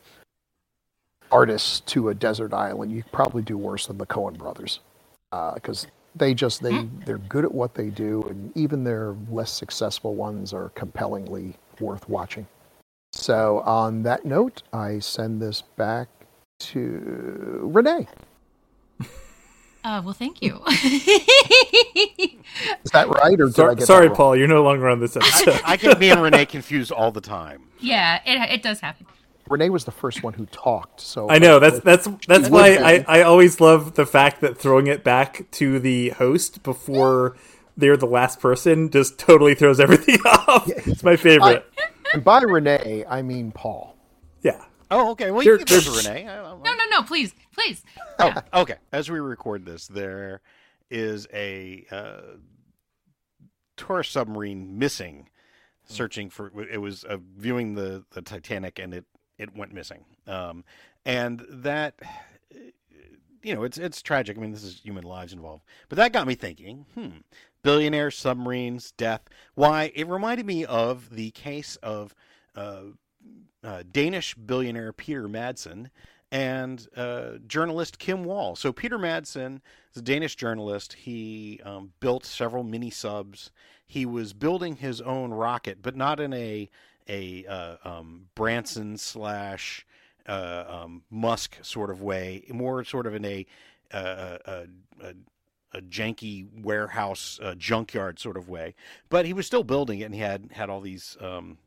artist 1.31 1.85
to 1.87 2.09
a 2.09 2.13
desert 2.13 2.53
island, 2.53 2.93
you 2.93 3.03
probably 3.11 3.41
do 3.41 3.57
worse 3.57 3.87
than 3.87 3.97
the 3.97 4.05
Coen 4.05 4.37
brothers 4.37 4.79
because 5.29 5.85
uh, 5.85 5.89
they 6.15 6.33
just 6.33 6.63
they 6.63 6.77
hmm. 6.77 7.01
they're 7.05 7.17
good 7.17 7.43
at 7.43 7.53
what 7.53 7.75
they 7.75 7.89
do, 7.89 8.23
and 8.29 8.55
even 8.55 8.85
their 8.85 9.15
less 9.29 9.51
successful 9.51 10.15
ones 10.15 10.53
are 10.53 10.69
compellingly 10.69 11.55
worth 11.81 12.07
watching. 12.07 12.47
So 13.11 13.59
on 13.65 14.03
that 14.03 14.23
note, 14.23 14.63
I 14.71 14.99
send 14.99 15.41
this 15.41 15.61
back 15.61 16.07
to 16.69 17.59
Renee. 17.63 18.07
Uh, 19.83 19.99
well, 20.05 20.13
thank 20.13 20.43
you. 20.43 20.61
Is 20.67 20.83
that 22.93 23.09
right? 23.09 23.41
Or 23.41 23.49
so, 23.49 23.75
sorry, 23.77 24.11
Paul, 24.11 24.35
you're 24.35 24.47
no 24.47 24.63
longer 24.63 24.87
on 24.87 24.99
this 24.99 25.15
episode. 25.15 25.59
I, 25.65 25.73
I 25.73 25.77
get 25.77 25.99
me 25.99 26.11
and 26.11 26.21
Renee 26.21 26.45
confused 26.45 26.91
all 26.91 27.11
the 27.11 27.21
time. 27.21 27.63
Yeah, 27.79 28.21
it, 28.23 28.51
it 28.51 28.63
does 28.63 28.79
happen. 28.79 29.07
Renee 29.49 29.69
was 29.69 29.85
the 29.85 29.91
first 29.91 30.21
one 30.21 30.33
who 30.33 30.45
talked, 30.45 31.01
so 31.01 31.29
I 31.29 31.39
know 31.39 31.59
that's 31.59 31.79
that's 31.79 32.07
that's 32.27 32.47
why 32.47 32.75
I, 32.75 33.05
I 33.07 33.21
always 33.23 33.59
love 33.59 33.95
the 33.95 34.05
fact 34.05 34.39
that 34.41 34.57
throwing 34.57 34.87
it 34.87 35.03
back 35.03 35.49
to 35.51 35.79
the 35.79 36.09
host 36.09 36.63
before 36.63 37.35
they're 37.75 37.97
the 37.97 38.05
last 38.05 38.39
person 38.39 38.89
just 38.89 39.17
totally 39.17 39.55
throws 39.55 39.79
everything 39.79 40.19
off. 40.25 40.69
It's 40.69 41.03
my 41.03 41.17
favorite. 41.17 41.65
I, 41.77 41.83
and 42.13 42.23
by 42.23 42.41
Renee, 42.41 43.03
I 43.09 43.23
mean 43.23 43.51
Paul. 43.51 43.97
Yeah. 44.41 44.63
Oh, 44.91 45.11
okay. 45.11 45.31
Well, 45.31 45.43
you 45.43 45.57
can 45.57 45.93
Renee. 45.93 46.25
no, 46.25 46.59
no, 46.63 46.83
no. 46.89 47.01
Please, 47.03 47.33
please. 47.53 47.83
Oh, 48.19 48.33
okay. 48.53 48.75
As 48.91 49.09
we 49.09 49.19
record 49.19 49.65
this, 49.65 49.87
there 49.87 50.41
is 50.89 51.27
a 51.33 51.85
uh, 51.89 52.35
tourist 53.77 54.11
submarine 54.11 54.77
missing, 54.77 55.29
searching 55.85 56.29
for. 56.29 56.51
It 56.69 56.79
was 56.79 57.05
uh, 57.05 57.17
viewing 57.37 57.75
the 57.75 58.03
the 58.11 58.21
Titanic, 58.21 58.79
and 58.79 58.93
it 58.93 59.05
it 59.37 59.55
went 59.55 59.73
missing. 59.73 60.03
Um, 60.27 60.65
and 61.05 61.43
that, 61.49 61.95
you 63.41 63.55
know, 63.55 63.63
it's 63.63 63.77
it's 63.77 64.01
tragic. 64.01 64.37
I 64.37 64.41
mean, 64.41 64.51
this 64.51 64.63
is 64.63 64.81
human 64.83 65.05
lives 65.05 65.31
involved. 65.31 65.63
But 65.87 65.95
that 65.95 66.11
got 66.11 66.27
me 66.27 66.35
thinking. 66.35 66.85
Hmm. 66.95 67.19
Billionaire 67.63 68.11
submarines, 68.11 68.91
death. 68.91 69.21
Why? 69.55 69.91
It 69.95 70.07
reminded 70.07 70.45
me 70.45 70.65
of 70.65 71.09
the 71.15 71.31
case 71.31 71.77
of. 71.77 72.13
Uh, 72.53 72.81
uh, 73.63 73.83
Danish 73.91 74.35
billionaire 74.35 74.93
Peter 74.93 75.27
Madsen 75.27 75.89
and 76.31 76.87
uh, 76.95 77.33
journalist 77.47 77.99
Kim 77.99 78.23
Wall. 78.23 78.55
So 78.55 78.71
Peter 78.71 78.97
Madsen 78.97 79.59
is 79.93 80.01
a 80.01 80.01
Danish 80.01 80.35
journalist. 80.35 80.93
He 80.93 81.59
um, 81.63 81.91
built 81.99 82.25
several 82.25 82.63
mini 82.63 82.89
subs. 82.89 83.51
He 83.85 84.05
was 84.05 84.33
building 84.33 84.77
his 84.77 85.01
own 85.01 85.31
rocket, 85.31 85.79
but 85.81 85.95
not 85.95 86.19
in 86.19 86.33
a 86.33 86.69
a 87.09 87.45
uh, 87.45 87.75
um, 87.83 88.27
Branson 88.35 88.97
slash 88.97 89.85
uh, 90.27 90.63
um, 90.67 91.03
Musk 91.09 91.57
sort 91.61 91.89
of 91.89 92.01
way. 92.01 92.45
More 92.49 92.83
sort 92.85 93.05
of 93.05 93.15
in 93.15 93.25
a 93.25 93.45
uh, 93.93 94.37
a, 94.45 94.67
a, 95.01 95.13
a 95.73 95.81
janky 95.81 96.47
warehouse 96.63 97.39
uh, 97.43 97.55
junkyard 97.55 98.19
sort 98.19 98.37
of 98.37 98.47
way. 98.47 98.75
But 99.09 99.25
he 99.25 99.33
was 99.33 99.45
still 99.45 99.63
building 99.63 99.99
it, 99.99 100.05
and 100.05 100.15
he 100.15 100.21
had 100.21 100.51
had 100.53 100.69
all 100.69 100.79
these 100.79 101.17
um, 101.19 101.57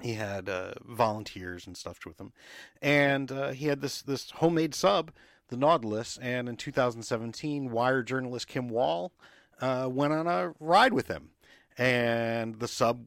he 0.00 0.14
had 0.14 0.48
uh, 0.48 0.74
volunteers 0.84 1.66
and 1.66 1.76
stuff 1.76 1.98
with 2.06 2.20
him, 2.20 2.32
and 2.80 3.30
uh, 3.32 3.50
he 3.50 3.66
had 3.66 3.80
this 3.80 4.02
this 4.02 4.30
homemade 4.30 4.74
sub, 4.74 5.10
the 5.48 5.56
Nautilus. 5.56 6.18
And 6.20 6.48
in 6.48 6.56
2017, 6.56 7.70
Wire 7.70 8.02
journalist 8.02 8.46
Kim 8.46 8.68
Wall 8.68 9.12
uh, 9.60 9.88
went 9.90 10.12
on 10.12 10.26
a 10.26 10.54
ride 10.60 10.92
with 10.92 11.08
him, 11.08 11.30
and 11.76 12.58
the 12.60 12.68
sub 12.68 13.06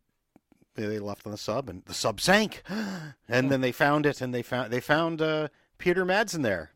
they 0.75 0.99
left 0.99 1.25
on 1.25 1.31
the 1.31 1.37
sub, 1.37 1.69
and 1.69 1.83
the 1.85 1.93
sub 1.93 2.19
sank. 2.19 2.63
and 3.27 3.51
then 3.51 3.61
they 3.61 3.71
found 3.71 4.05
it, 4.05 4.21
and 4.21 4.33
they 4.33 4.41
found 4.41 4.71
they 4.71 4.79
found 4.79 5.21
uh, 5.21 5.47
Peter 5.77 6.05
Madsen 6.05 6.43
there. 6.43 6.71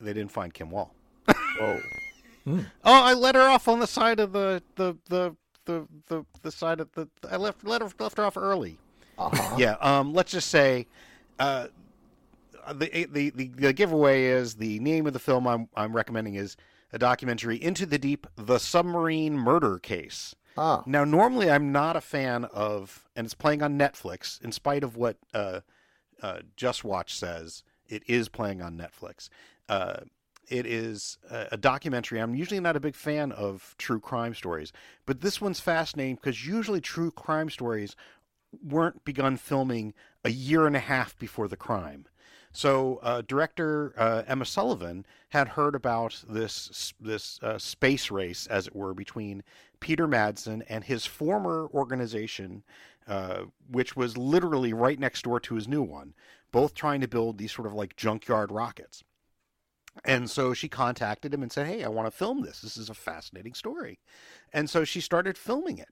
They 0.00 0.12
didn't 0.12 0.30
find 0.30 0.54
Kim 0.54 0.70
Wall. 0.70 0.94
Hmm. 1.26 2.60
Oh, 2.84 3.02
I 3.04 3.14
let 3.14 3.36
her 3.36 3.42
off 3.42 3.68
on 3.68 3.78
the 3.78 3.86
side 3.86 4.18
of 4.18 4.32
the 4.32 4.62
the 4.74 4.96
the 5.08 5.36
the 5.64 5.86
the, 6.08 6.24
the 6.42 6.50
side 6.50 6.80
of 6.80 6.90
the 6.92 7.08
I 7.30 7.36
left 7.36 7.64
let 7.64 7.82
her, 7.82 7.90
left 7.98 8.16
her 8.16 8.24
off 8.24 8.36
early. 8.36 8.78
Uh-huh. 9.18 9.56
Yeah. 9.58 9.76
Um. 9.80 10.12
Let's 10.12 10.32
just 10.32 10.48
say, 10.48 10.86
uh, 11.38 11.68
the, 12.72 13.06
the 13.10 13.30
the 13.30 13.48
the 13.48 13.72
giveaway 13.72 14.24
is 14.24 14.54
the 14.54 14.78
name 14.80 15.06
of 15.06 15.12
the 15.12 15.18
film 15.18 15.46
I'm 15.46 15.68
I'm 15.76 15.94
recommending 15.94 16.34
is 16.34 16.56
a 16.92 16.98
documentary 16.98 17.62
Into 17.62 17.86
the 17.86 17.98
Deep: 17.98 18.26
The 18.36 18.58
Submarine 18.58 19.36
Murder 19.36 19.78
Case. 19.78 20.34
Ah. 20.56 20.82
Now, 20.84 21.04
normally 21.04 21.50
I'm 21.50 21.72
not 21.72 21.96
a 21.96 22.00
fan 22.00 22.44
of, 22.44 23.08
and 23.16 23.24
it's 23.24 23.34
playing 23.34 23.62
on 23.62 23.78
Netflix. 23.78 24.42
In 24.42 24.52
spite 24.52 24.84
of 24.84 24.96
what 24.96 25.16
uh, 25.32 25.60
uh, 26.22 26.40
Just 26.56 26.84
Watch 26.84 27.14
says, 27.14 27.64
it 27.88 28.02
is 28.06 28.28
playing 28.28 28.60
on 28.60 28.76
Netflix. 28.76 29.28
Uh, 29.68 30.00
it 30.48 30.66
is 30.66 31.18
a, 31.30 31.56
documentary. 31.56 32.20
I'm 32.20 32.34
usually 32.34 32.60
not 32.60 32.76
a 32.76 32.80
big 32.80 32.94
fan 32.94 33.32
of 33.32 33.74
true 33.78 34.00
crime 34.00 34.34
stories, 34.34 34.72
but 35.06 35.20
this 35.20 35.40
one's 35.40 35.60
fascinating 35.60 36.16
because 36.16 36.46
usually 36.46 36.80
true 36.80 37.10
crime 37.10 37.50
stories 37.50 37.96
weren't 38.62 39.04
begun 39.04 39.36
filming 39.36 39.94
a 40.24 40.30
year 40.30 40.66
and 40.66 40.76
a 40.76 40.80
half 40.80 41.18
before 41.18 41.48
the 41.48 41.56
crime. 41.56 42.06
So, 42.54 43.00
uh, 43.02 43.22
director 43.26 43.94
uh, 43.96 44.24
Emma 44.26 44.44
Sullivan 44.44 45.06
had 45.30 45.48
heard 45.48 45.74
about 45.74 46.22
this 46.28 46.92
this 47.00 47.40
uh, 47.42 47.56
space 47.56 48.10
race, 48.10 48.46
as 48.46 48.66
it 48.66 48.76
were, 48.76 48.92
between 48.92 49.42
Peter 49.80 50.06
Madsen 50.06 50.62
and 50.68 50.84
his 50.84 51.06
former 51.06 51.68
organization, 51.72 52.62
uh, 53.08 53.44
which 53.70 53.96
was 53.96 54.18
literally 54.18 54.74
right 54.74 54.98
next 54.98 55.22
door 55.22 55.40
to 55.40 55.54
his 55.54 55.66
new 55.66 55.82
one, 55.82 56.12
both 56.52 56.74
trying 56.74 57.00
to 57.00 57.08
build 57.08 57.38
these 57.38 57.52
sort 57.52 57.66
of 57.66 57.72
like 57.72 57.96
junkyard 57.96 58.52
rockets. 58.52 59.02
And 60.04 60.30
so 60.30 60.54
she 60.54 60.68
contacted 60.68 61.32
him 61.32 61.42
and 61.42 61.52
said, 61.52 61.66
Hey, 61.66 61.84
I 61.84 61.88
want 61.88 62.06
to 62.06 62.16
film 62.16 62.42
this. 62.42 62.60
This 62.60 62.76
is 62.76 62.90
a 62.90 62.94
fascinating 62.94 63.54
story. 63.54 63.98
And 64.52 64.68
so 64.68 64.84
she 64.84 65.00
started 65.00 65.36
filming 65.38 65.78
it. 65.78 65.88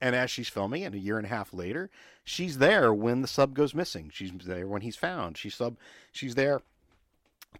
And 0.00 0.14
as 0.14 0.30
she's 0.30 0.48
filming 0.48 0.82
it, 0.82 0.94
a 0.94 0.98
year 0.98 1.16
and 1.16 1.26
a 1.26 1.30
half 1.30 1.54
later, 1.54 1.90
she's 2.22 2.58
there 2.58 2.92
when 2.92 3.22
the 3.22 3.28
sub 3.28 3.54
goes 3.54 3.74
missing. 3.74 4.10
She's 4.12 4.30
there 4.44 4.66
when 4.66 4.82
he's 4.82 4.96
found. 4.96 5.38
She's 5.38 5.54
sub 5.54 5.76
she's 6.12 6.34
there 6.34 6.60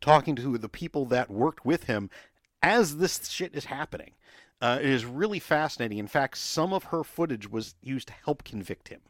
talking 0.01 0.37
to 0.37 0.59
the 0.59 0.69
people 0.69 1.07
that 1.07 1.31
worked 1.31 1.65
with 1.65 1.85
him 1.85 2.11
as 2.63 2.99
this 2.99 3.29
shit 3.29 3.55
is 3.55 3.67
happening. 3.67 4.13
Uh, 4.61 4.79
it 4.81 4.89
is 4.89 5.05
really 5.05 5.39
fascinating. 5.39 5.99
In 5.99 6.07
fact, 6.07 6.39
some 6.39 6.73
of 6.73 6.85
her 6.85 7.05
footage 7.05 7.51
was 7.51 7.75
used 7.83 8.09
to 8.09 8.15
help 8.25 8.45
convict 8.45 8.89
him. 8.89 9.01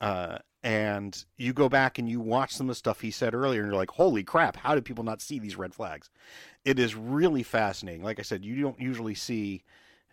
Uh, 0.00 0.38
and 0.62 1.24
you 1.36 1.52
go 1.52 1.68
back 1.68 1.98
and 1.98 2.08
you 2.08 2.20
watch 2.20 2.54
some 2.54 2.66
of 2.66 2.68
the 2.68 2.78
stuff 2.78 3.00
he 3.00 3.10
said 3.10 3.34
earlier, 3.34 3.62
and 3.62 3.70
you're 3.70 3.78
like, 3.78 3.92
holy 3.92 4.22
crap, 4.22 4.56
how 4.56 4.74
did 4.74 4.84
people 4.84 5.04
not 5.04 5.20
see 5.20 5.38
these 5.38 5.56
red 5.56 5.74
flags? 5.74 6.08
It 6.64 6.78
is 6.78 6.94
really 6.94 7.42
fascinating. 7.42 8.02
Like 8.02 8.18
I 8.18 8.22
said, 8.22 8.44
you 8.44 8.60
don't 8.62 8.80
usually 8.80 9.14
see 9.14 9.64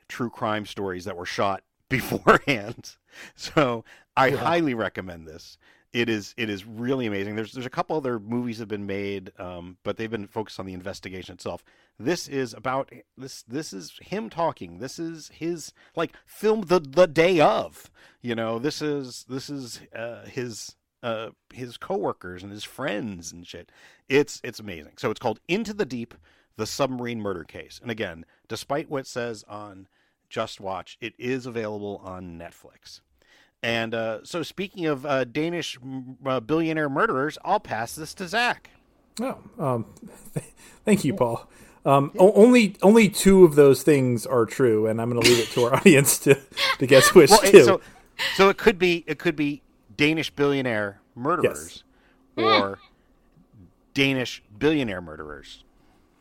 true 0.07 0.29
crime 0.29 0.65
stories 0.65 1.05
that 1.05 1.17
were 1.17 1.25
shot 1.25 1.63
beforehand. 1.89 2.95
So 3.35 3.83
I 4.15 4.27
yeah. 4.27 4.37
highly 4.37 4.73
recommend 4.73 5.27
this 5.27 5.57
it 5.91 6.07
is 6.07 6.35
it 6.37 6.49
is 6.49 6.65
really 6.65 7.07
amazing. 7.07 7.35
There's 7.35 7.51
there's 7.51 7.65
a 7.65 7.69
couple 7.71 7.97
other 7.97 8.19
movies 8.19 8.57
that 8.57 8.63
have 8.63 8.69
been 8.69 8.85
made, 8.85 9.31
um, 9.39 9.77
but 9.83 9.97
they've 9.97 10.09
been 10.09 10.27
focused 10.27 10.59
on 10.59 10.65
the 10.65 10.73
investigation 10.73 11.33
itself. 11.33 11.63
This 11.97 12.27
is 12.27 12.53
about 12.53 12.91
this 13.17 13.43
this 13.43 13.73
is 13.73 13.97
him 14.01 14.29
talking. 14.29 14.77
This 14.77 14.99
is 14.99 15.29
his 15.33 15.73
like 15.95 16.13
filmed 16.25 16.65
the 16.67 16.79
the 16.79 17.07
day 17.07 17.39
of. 17.39 17.89
You 18.21 18.35
know, 18.35 18.59
this 18.59 18.81
is 18.81 19.25
this 19.27 19.49
is 19.49 19.81
uh, 19.95 20.25
his 20.25 20.75
uh, 21.01 21.29
his 21.53 21.77
coworkers 21.77 22.43
and 22.43 22.51
his 22.51 22.63
friends 22.63 23.31
and 23.31 23.47
shit. 23.47 23.71
It's 24.07 24.39
it's 24.43 24.59
amazing. 24.59 24.93
So 24.97 25.09
it's 25.09 25.19
called 25.19 25.39
Into 25.47 25.73
the 25.73 25.85
Deep: 25.85 26.13
The 26.55 26.67
Submarine 26.67 27.21
Murder 27.21 27.43
Case. 27.43 27.79
And 27.81 27.89
again, 27.89 28.25
despite 28.47 28.89
what 28.89 29.01
it 29.01 29.07
says 29.07 29.43
on 29.47 29.87
Just 30.29 30.61
Watch, 30.61 30.97
it 31.01 31.13
is 31.17 31.47
available 31.47 31.99
on 32.03 32.37
Netflix. 32.37 33.01
And 33.61 33.93
uh, 33.93 34.19
so, 34.23 34.41
speaking 34.41 34.85
of 34.85 35.05
uh, 35.05 35.25
Danish 35.25 35.77
uh, 36.25 36.39
billionaire 36.39 36.89
murderers, 36.89 37.37
I'll 37.43 37.59
pass 37.59 37.93
this 37.93 38.13
to 38.15 38.27
Zach. 38.27 38.69
Oh, 39.19 39.37
um, 39.57 39.85
th- 40.33 40.45
thank 40.85 41.03
you, 41.03 41.13
Paul. 41.13 41.45
Um, 41.85 42.11
o- 42.17 42.31
only 42.33 42.75
only 42.81 43.09
two 43.09 43.43
of 43.43 43.55
those 43.55 43.83
things 43.83 44.25
are 44.25 44.45
true, 44.45 44.87
and 44.87 45.01
I'm 45.01 45.09
going 45.09 45.21
to 45.21 45.29
leave 45.29 45.39
it 45.39 45.51
to 45.53 45.65
our 45.65 45.75
audience 45.77 46.19
to, 46.19 46.39
to 46.77 46.87
guess 46.87 47.13
which 47.13 47.29
well, 47.31 47.41
two. 47.41 47.63
So, 47.63 47.81
So 48.35 48.49
it 48.49 48.57
could 48.57 48.79
be 48.79 49.03
it 49.07 49.19
could 49.19 49.35
be 49.35 49.61
Danish 49.95 50.29
billionaire 50.29 51.01
murderers 51.15 51.83
or 52.37 52.79
Danish 53.93 54.41
billionaire 54.57 55.01
murderers. 55.01 55.63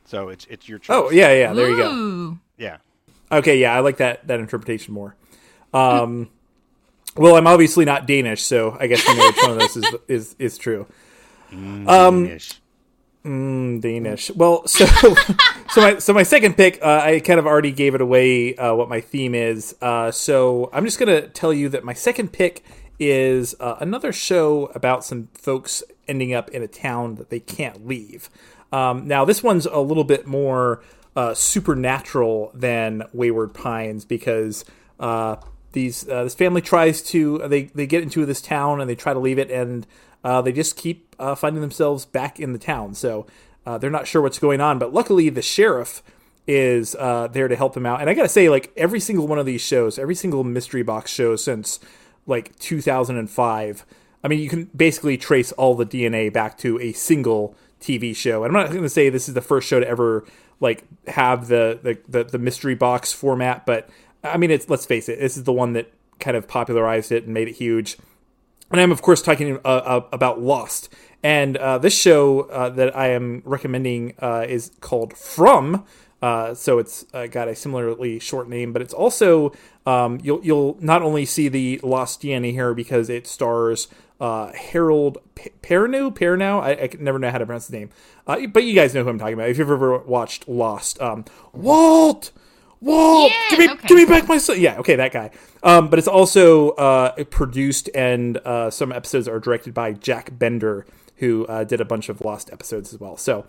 So 0.04 0.28
it's 0.28 0.44
it's 0.50 0.68
your 0.68 0.78
choice. 0.78 0.96
Oh 0.96 1.10
yeah, 1.10 1.32
yeah. 1.32 1.52
There 1.52 1.70
you 1.70 1.76
go. 1.76 2.38
Yeah. 2.56 2.78
Okay, 3.30 3.58
yeah, 3.58 3.74
I 3.74 3.80
like 3.80 3.98
that 3.98 4.26
that 4.26 4.40
interpretation 4.40 4.94
more. 4.94 5.14
Um, 5.74 6.30
well, 7.16 7.36
I'm 7.36 7.46
obviously 7.46 7.84
not 7.84 8.06
Danish, 8.06 8.42
so 8.42 8.76
I 8.78 8.86
guess 8.86 9.06
you 9.06 9.16
know 9.16 9.26
which 9.26 9.36
one 9.42 9.50
of 9.52 9.58
those 9.58 9.76
is 9.76 9.94
is 10.08 10.36
is 10.38 10.58
true. 10.58 10.86
Danish. 12.24 12.60
Mm, 13.24 13.80
Danish. 13.80 14.30
Well, 14.30 14.66
so 14.66 14.86
so 15.70 15.80
my 15.80 15.98
so 15.98 16.12
my 16.12 16.22
second 16.22 16.56
pick, 16.56 16.78
uh, 16.82 17.00
I 17.04 17.20
kind 17.20 17.38
of 17.38 17.46
already 17.46 17.72
gave 17.72 17.94
it 17.94 18.00
away 18.00 18.56
uh, 18.56 18.74
what 18.74 18.88
my 18.88 19.00
theme 19.00 19.34
is. 19.34 19.74
Uh, 19.82 20.10
so 20.10 20.70
I'm 20.72 20.84
just 20.84 20.98
gonna 20.98 21.28
tell 21.28 21.52
you 21.52 21.68
that 21.70 21.84
my 21.84 21.94
second 21.94 22.32
pick 22.32 22.64
is 22.98 23.54
uh, 23.60 23.76
another 23.80 24.12
show 24.12 24.66
about 24.74 25.04
some 25.04 25.28
folks 25.34 25.82
ending 26.06 26.32
up 26.32 26.50
in 26.50 26.62
a 26.62 26.68
town 26.68 27.16
that 27.16 27.30
they 27.30 27.40
can't 27.40 27.86
leave. 27.86 28.30
Um, 28.72 29.06
now 29.06 29.24
this 29.24 29.42
one's 29.42 29.66
a 29.66 29.78
little 29.80 30.04
bit 30.04 30.26
more 30.26 30.82
uh, 31.16 31.34
supernatural 31.34 32.50
than 32.54 33.02
Wayward 33.12 33.54
Pines 33.54 34.04
because 34.04 34.64
uh, 35.00 35.36
these 35.72 36.08
uh, 36.08 36.24
this 36.24 36.34
family 36.34 36.60
tries 36.60 37.02
to 37.02 37.38
they 37.46 37.64
they 37.64 37.86
get 37.86 38.02
into 38.02 38.24
this 38.24 38.40
town 38.40 38.80
and 38.80 38.88
they 38.88 38.94
try 38.94 39.12
to 39.12 39.18
leave 39.18 39.38
it 39.38 39.50
and 39.50 39.86
uh, 40.24 40.42
they 40.42 40.52
just 40.52 40.76
keep 40.76 41.14
uh, 41.18 41.34
finding 41.34 41.60
themselves 41.60 42.04
back 42.04 42.40
in 42.40 42.52
the 42.52 42.58
town. 42.58 42.94
So 42.94 43.26
uh, 43.66 43.78
they're 43.78 43.90
not 43.90 44.06
sure 44.06 44.22
what's 44.22 44.38
going 44.38 44.60
on. 44.60 44.78
But 44.78 44.92
luckily, 44.92 45.28
the 45.28 45.42
sheriff 45.42 46.02
is 46.46 46.94
uh, 46.94 47.28
there 47.28 47.48
to 47.48 47.56
help 47.56 47.74
them 47.74 47.86
out. 47.86 48.00
And 48.00 48.08
I 48.08 48.14
gotta 48.14 48.28
say, 48.28 48.48
like 48.48 48.72
every 48.76 49.00
single 49.00 49.26
one 49.26 49.38
of 49.38 49.46
these 49.46 49.60
shows, 49.60 49.98
every 49.98 50.14
single 50.14 50.44
mystery 50.44 50.82
box 50.82 51.12
show 51.12 51.36
since 51.36 51.78
like 52.26 52.58
2005. 52.58 53.86
I 54.24 54.28
mean, 54.28 54.40
you 54.40 54.48
can 54.48 54.64
basically 54.76 55.16
trace 55.16 55.52
all 55.52 55.74
the 55.74 55.86
DNA 55.86 56.32
back 56.32 56.58
to 56.58 56.80
a 56.80 56.92
single 56.92 57.54
TV 57.80 58.14
show. 58.16 58.42
And 58.42 58.56
I'm 58.56 58.62
not 58.62 58.70
going 58.70 58.82
to 58.82 58.88
say 58.88 59.08
this 59.08 59.28
is 59.28 59.34
the 59.34 59.40
first 59.40 59.68
show 59.68 59.78
to 59.78 59.86
ever 59.86 60.24
like 60.60 60.84
have 61.06 61.48
the, 61.48 61.78
the 61.82 61.98
the 62.08 62.24
the 62.24 62.38
mystery 62.38 62.74
box 62.74 63.12
format, 63.12 63.64
but 63.64 63.88
I 64.24 64.36
mean, 64.36 64.50
it's 64.50 64.68
let's 64.68 64.86
face 64.86 65.08
it, 65.08 65.18
this 65.18 65.36
is 65.36 65.44
the 65.44 65.52
one 65.52 65.72
that 65.74 65.92
kind 66.18 66.36
of 66.36 66.48
popularized 66.48 67.12
it 67.12 67.24
and 67.24 67.34
made 67.34 67.48
it 67.48 67.56
huge. 67.56 67.96
And 68.70 68.80
I'm 68.80 68.92
of 68.92 69.02
course 69.02 69.22
talking 69.22 69.58
uh, 69.64 69.68
uh, 69.68 70.06
about 70.12 70.40
Lost. 70.40 70.92
And 71.22 71.56
uh, 71.56 71.78
this 71.78 71.98
show 71.98 72.42
uh, 72.42 72.68
that 72.70 72.96
I 72.96 73.08
am 73.08 73.42
recommending 73.44 74.14
uh, 74.20 74.44
is 74.48 74.70
called 74.80 75.16
From. 75.16 75.84
Uh, 76.20 76.52
so 76.52 76.78
it's 76.78 77.04
got 77.30 77.46
a 77.46 77.54
similarly 77.54 78.18
short 78.18 78.48
name, 78.48 78.72
but 78.72 78.82
it's 78.82 78.94
also 78.94 79.52
um, 79.86 80.18
you'll 80.22 80.44
you'll 80.44 80.76
not 80.80 81.00
only 81.00 81.24
see 81.24 81.48
the 81.48 81.80
Lost 81.82 82.22
DNA 82.22 82.52
here 82.52 82.74
because 82.74 83.08
it 83.08 83.26
stars 83.26 83.86
uh, 84.20 84.52
Harold 84.52 85.18
P- 85.34 85.50
Perrineau. 85.62 86.12
Perrineau, 86.12 86.60
I, 86.60 86.72
I 86.72 86.90
never 86.98 87.18
know 87.18 87.30
how 87.30 87.38
to 87.38 87.46
pronounce 87.46 87.68
his 87.68 87.72
name, 87.72 87.90
uh, 88.26 88.46
but 88.48 88.64
you 88.64 88.74
guys 88.74 88.94
know 88.94 89.04
who 89.04 89.10
I'm 89.10 89.18
talking 89.18 89.34
about. 89.34 89.48
If 89.48 89.58
you've 89.58 89.70
ever 89.70 89.98
watched 89.98 90.48
Lost, 90.48 91.00
um, 91.00 91.24
Walt. 91.52 92.32
Walt, 92.80 93.32
Yeah, 93.32 93.50
give 93.50 93.58
me, 93.58 93.68
okay. 93.70 93.88
give 93.88 93.96
me 93.96 94.04
back 94.04 94.28
my 94.28 94.38
son. 94.38 94.60
Yeah, 94.60 94.78
okay, 94.78 94.96
that 94.96 95.12
guy. 95.12 95.30
Um, 95.62 95.88
but 95.88 95.98
it's 95.98 96.08
also 96.08 96.70
uh, 96.70 97.24
produced, 97.24 97.90
and 97.94 98.36
uh, 98.38 98.70
some 98.70 98.92
episodes 98.92 99.26
are 99.26 99.40
directed 99.40 99.74
by 99.74 99.92
Jack 99.92 100.38
Bender, 100.38 100.86
who 101.16 101.44
uh, 101.46 101.64
did 101.64 101.80
a 101.80 101.84
bunch 101.84 102.08
of 102.08 102.20
Lost 102.20 102.52
episodes 102.52 102.94
as 102.94 103.00
well. 103.00 103.16
So 103.16 103.46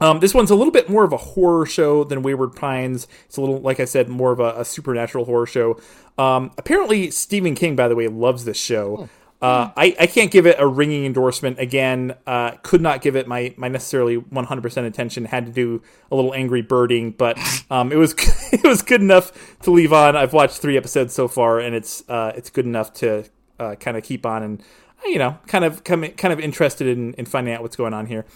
um, 0.00 0.20
this 0.20 0.34
one's 0.34 0.50
a 0.50 0.54
little 0.54 0.72
bit 0.72 0.88
more 0.88 1.04
of 1.04 1.12
a 1.12 1.18
horror 1.18 1.66
show 1.66 2.04
than 2.04 2.22
Wayward 2.22 2.56
Pines. 2.56 3.06
It's 3.26 3.36
a 3.36 3.40
little, 3.40 3.60
like 3.60 3.78
I 3.78 3.84
said, 3.84 4.08
more 4.08 4.32
of 4.32 4.40
a, 4.40 4.60
a 4.60 4.64
supernatural 4.64 5.26
horror 5.26 5.46
show. 5.46 5.80
Um, 6.18 6.50
apparently, 6.58 7.10
Stephen 7.10 7.54
King, 7.54 7.76
by 7.76 7.86
the 7.88 7.94
way, 7.94 8.08
loves 8.08 8.44
this 8.44 8.58
show. 8.58 9.08
Uh, 9.42 9.70
I, 9.74 9.96
I 9.98 10.06
can't 10.06 10.30
give 10.30 10.46
it 10.46 10.56
a 10.58 10.66
ringing 10.66 11.06
endorsement. 11.06 11.58
Again, 11.58 12.14
uh, 12.26 12.52
could 12.62 12.82
not 12.82 13.00
give 13.00 13.16
it 13.16 13.26
my, 13.26 13.54
my 13.56 13.68
necessarily 13.68 14.18
100% 14.18 14.86
attention. 14.86 15.24
Had 15.24 15.46
to 15.46 15.52
do 15.52 15.82
a 16.10 16.16
little 16.16 16.34
angry 16.34 16.60
birding, 16.60 17.12
but 17.12 17.38
um, 17.70 17.90
it 17.90 17.96
was 17.96 18.14
it 18.52 18.64
was 18.64 18.82
good 18.82 19.00
enough 19.00 19.58
to 19.60 19.70
leave 19.70 19.92
on. 19.92 20.14
I've 20.14 20.34
watched 20.34 20.58
three 20.58 20.76
episodes 20.76 21.14
so 21.14 21.26
far, 21.26 21.58
and 21.58 21.74
it's 21.74 22.06
uh, 22.08 22.32
it's 22.36 22.50
good 22.50 22.66
enough 22.66 22.92
to 22.94 23.24
uh, 23.58 23.76
kind 23.76 23.96
of 23.96 24.02
keep 24.02 24.26
on 24.26 24.42
and 24.42 24.62
you 25.06 25.18
know 25.18 25.38
kind 25.46 25.64
of 25.64 25.84
come 25.84 26.02
kind 26.02 26.32
of 26.32 26.40
interested 26.40 26.86
in, 26.86 27.14
in 27.14 27.24
finding 27.24 27.54
out 27.54 27.62
what's 27.62 27.76
going 27.76 27.94
on 27.94 28.06
here. 28.06 28.26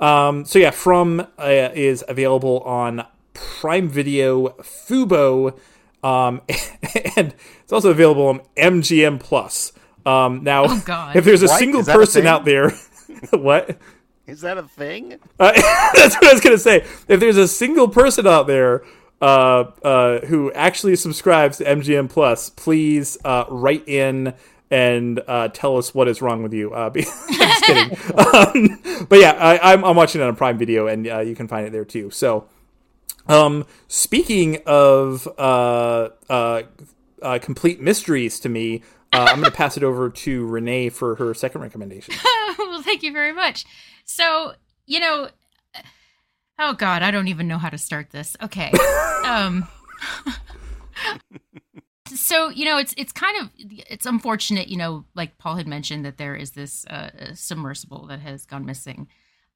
Um, 0.00 0.44
so 0.44 0.58
yeah, 0.58 0.70
From 0.70 1.20
uh, 1.38 1.70
is 1.74 2.04
available 2.08 2.60
on 2.60 3.04
Prime 3.32 3.88
Video, 3.88 4.48
Fubo, 4.60 5.58
um, 6.02 6.40
and 7.16 7.34
it's 7.62 7.72
also 7.72 7.90
available 7.90 8.26
on 8.26 8.40
MGM 8.56 9.20
Plus. 9.20 9.72
Um, 10.08 10.42
now, 10.44 10.64
Oh, 10.66 10.82
God. 10.84 11.16
if 11.16 11.24
there's 11.24 11.42
a 11.42 11.46
What? 11.46 11.58
single 11.58 11.80
Is 11.80 11.86
that 11.86 11.96
a 11.96 11.98
person 11.98 12.26
out 12.26 12.44
there, 12.44 12.70
what? 13.32 13.78
Is 14.26 14.40
that 14.42 14.58
a 14.58 14.62
thing? 14.62 15.18
Uh, 15.40 15.52
that's 15.94 16.14
what 16.16 16.26
I 16.26 16.32
was 16.32 16.40
gonna 16.40 16.58
say. 16.58 16.84
If 17.08 17.20
there's 17.20 17.36
a 17.36 17.48
single 17.48 17.88
person 17.88 18.26
out 18.26 18.46
there 18.46 18.84
uh, 19.20 19.64
uh, 19.82 20.20
who 20.26 20.52
actually 20.52 20.96
subscribes 20.96 21.58
to 21.58 21.64
MGM 21.64 22.08
Plus, 22.10 22.50
please 22.50 23.16
uh, 23.24 23.44
write 23.48 23.88
in 23.88 24.34
and 24.70 25.20
uh, 25.26 25.48
tell 25.48 25.78
us 25.78 25.94
what 25.94 26.08
is 26.08 26.20
wrong 26.20 26.42
with 26.42 26.52
you. 26.52 26.72
Uh, 26.72 26.90
be- 26.94 27.06
I'm 27.30 27.38
just 27.38 27.64
kidding. 27.64 27.98
um, 28.18 29.06
but 29.08 29.18
yeah, 29.18 29.32
I, 29.32 29.72
I'm, 29.72 29.82
I'm 29.84 29.96
watching 29.96 30.20
it 30.20 30.24
on 30.24 30.36
Prime 30.36 30.58
Video, 30.58 30.86
and 30.86 31.06
uh, 31.08 31.20
you 31.20 31.34
can 31.34 31.48
find 31.48 31.66
it 31.66 31.70
there 31.72 31.86
too. 31.86 32.10
So, 32.10 32.46
um, 33.28 33.64
speaking 33.88 34.58
of 34.66 35.26
uh, 37.22 37.38
complete 37.40 37.80
mysteries 37.80 38.40
to 38.40 38.48
me, 38.48 38.82
uh, 39.12 39.26
I'm 39.28 39.40
going 39.40 39.50
to 39.50 39.56
pass 39.56 39.76
it 39.76 39.82
over 39.82 40.10
to 40.10 40.46
Renee 40.46 40.90
for 40.90 41.14
her 41.16 41.32
second 41.34 41.62
recommendation. 41.62 42.14
well, 42.58 42.82
thank 42.82 43.02
you 43.02 43.12
very 43.12 43.32
much. 43.32 43.64
So, 44.04 44.52
you 44.86 45.00
know, 45.00 45.28
oh 46.58 46.74
God, 46.74 47.02
I 47.02 47.10
don't 47.10 47.28
even 47.28 47.48
know 47.48 47.58
how 47.58 47.70
to 47.70 47.78
start 47.78 48.10
this. 48.10 48.36
Okay. 48.42 48.70
um, 49.24 49.66
so 52.06 52.48
you 52.48 52.64
know, 52.64 52.78
it's 52.78 52.94
it's 52.96 53.12
kind 53.12 53.40
of 53.40 53.50
it's 53.56 54.06
unfortunate, 54.06 54.68
you 54.68 54.76
know, 54.76 55.04
like 55.14 55.38
Paul 55.38 55.56
had 55.56 55.66
mentioned 55.66 56.04
that 56.04 56.18
there 56.18 56.34
is 56.34 56.52
this 56.52 56.84
uh, 56.86 57.34
submersible 57.34 58.06
that 58.08 58.20
has 58.20 58.44
gone 58.44 58.66
missing, 58.66 59.08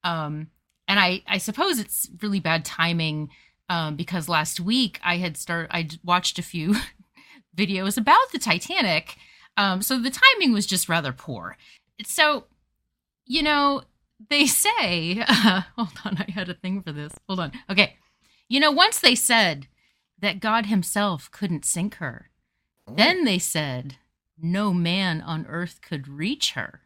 um, 0.04 0.48
and 0.88 0.98
I 1.00 1.22
I 1.26 1.38
suppose 1.38 1.78
it's 1.78 2.08
really 2.22 2.40
bad 2.40 2.64
timing 2.64 3.30
um, 3.68 3.96
because 3.96 4.28
last 4.28 4.60
week 4.60 5.00
I 5.02 5.18
had 5.18 5.36
started 5.36 5.68
I 5.72 5.88
watched 6.04 6.38
a 6.38 6.42
few 6.42 6.76
videos 7.56 7.96
about 7.98 8.32
the 8.32 8.38
Titanic. 8.38 9.16
Um, 9.56 9.82
so 9.82 9.98
the 9.98 10.10
timing 10.10 10.52
was 10.52 10.66
just 10.66 10.88
rather 10.88 11.12
poor. 11.12 11.56
So, 12.04 12.44
you 13.26 13.42
know, 13.42 13.82
they 14.30 14.46
say, 14.46 15.24
uh, 15.26 15.62
hold 15.76 15.98
on, 16.04 16.18
I 16.18 16.30
had 16.30 16.48
a 16.48 16.54
thing 16.54 16.82
for 16.82 16.92
this. 16.92 17.12
Hold 17.28 17.40
on. 17.40 17.52
Okay. 17.70 17.96
You 18.48 18.60
know, 18.60 18.70
once 18.70 19.00
they 19.00 19.14
said 19.14 19.66
that 20.18 20.40
God 20.40 20.66
Himself 20.66 21.30
couldn't 21.30 21.64
sink 21.64 21.96
her, 21.96 22.30
then 22.86 23.24
they 23.24 23.38
said 23.38 23.96
no 24.40 24.72
man 24.74 25.20
on 25.20 25.46
earth 25.48 25.80
could 25.82 26.08
reach 26.08 26.52
her. 26.52 26.80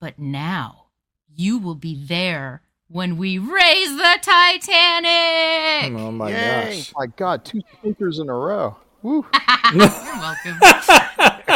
But 0.00 0.18
now 0.18 0.86
you 1.28 1.58
will 1.58 1.74
be 1.74 2.04
there 2.04 2.62
when 2.88 3.16
we 3.16 3.38
raise 3.38 3.96
the 3.96 4.18
Titanic. 4.20 5.92
Oh 5.98 6.10
my 6.10 6.30
Yay. 6.30 6.76
gosh. 6.76 6.92
My 6.96 7.06
God, 7.06 7.44
two 7.44 7.60
speakers 7.78 8.18
in 8.18 8.28
a 8.28 8.34
row. 8.34 8.76
Woo. 9.02 9.26
You're 9.72 9.80
welcome. 9.80 10.58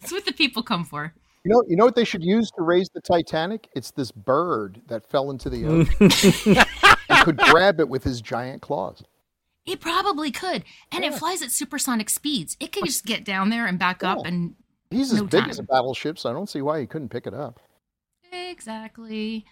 it's 0.00 0.12
what 0.12 0.24
the 0.24 0.32
people 0.32 0.62
come 0.62 0.84
for. 0.84 1.12
You 1.44 1.52
know, 1.52 1.62
you 1.68 1.76
know 1.76 1.84
what 1.84 1.94
they 1.94 2.04
should 2.04 2.22
use 2.22 2.50
to 2.56 2.62
raise 2.62 2.88
the 2.92 3.00
Titanic? 3.00 3.68
It's 3.74 3.90
this 3.92 4.12
bird 4.12 4.82
that 4.88 5.08
fell 5.08 5.30
into 5.30 5.48
the 5.48 5.66
ocean 5.66 6.56
and 7.08 7.24
could 7.24 7.38
grab 7.38 7.80
it 7.80 7.88
with 7.88 8.04
his 8.04 8.20
giant 8.20 8.60
claws. 8.60 9.02
It 9.64 9.80
probably 9.80 10.30
could. 10.30 10.64
And 10.92 11.04
it 11.04 11.14
flies 11.14 11.42
at 11.42 11.50
supersonic 11.50 12.10
speeds. 12.10 12.56
It 12.60 12.72
could 12.72 12.84
just 12.84 13.06
get 13.06 13.24
down 13.24 13.48
there 13.50 13.66
and 13.66 13.78
back 13.78 14.02
up 14.04 14.18
and 14.24 14.54
He's 14.90 15.12
as 15.12 15.20
No 15.20 15.26
big 15.26 15.42
time. 15.42 15.50
as 15.50 15.58
a 15.60 15.62
battleship, 15.62 16.18
so 16.18 16.28
I 16.28 16.32
don't 16.32 16.50
see 16.50 16.62
why 16.62 16.80
he 16.80 16.86
couldn't 16.86 17.10
pick 17.10 17.26
it 17.26 17.34
up. 17.34 17.60
exactly. 18.32 19.44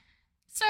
So 0.48 0.64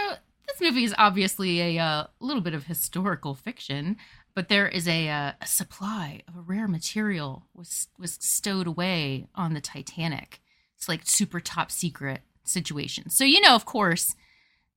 this 0.47 0.61
movie 0.61 0.85
is 0.85 0.95
obviously 0.99 1.77
a 1.77 1.83
uh, 1.83 2.07
little 2.21 2.43
bit 2.43 2.55
of 2.55 2.65
historical 2.65 3.35
fiction, 3.35 3.97
but 4.39 4.47
there 4.47 4.69
is 4.69 4.87
a, 4.87 5.09
uh, 5.09 5.33
a 5.41 5.47
supply 5.49 6.23
of 6.29 6.37
a 6.37 6.41
rare 6.41 6.69
material 6.69 7.49
was 7.55 7.89
was 7.99 8.19
stowed 8.21 8.69
away 8.69 9.27
on 9.35 9.53
the 9.53 9.61
Titanic. 9.61 10.41
It's 10.77 10.89
like 10.89 11.01
super 11.03 11.41
top 11.41 11.73
secret 11.73 12.21
situation. 12.45 13.11
So 13.11 13.25
you 13.25 13.41
know, 13.41 13.57
of 13.57 13.65
course, 13.65 14.15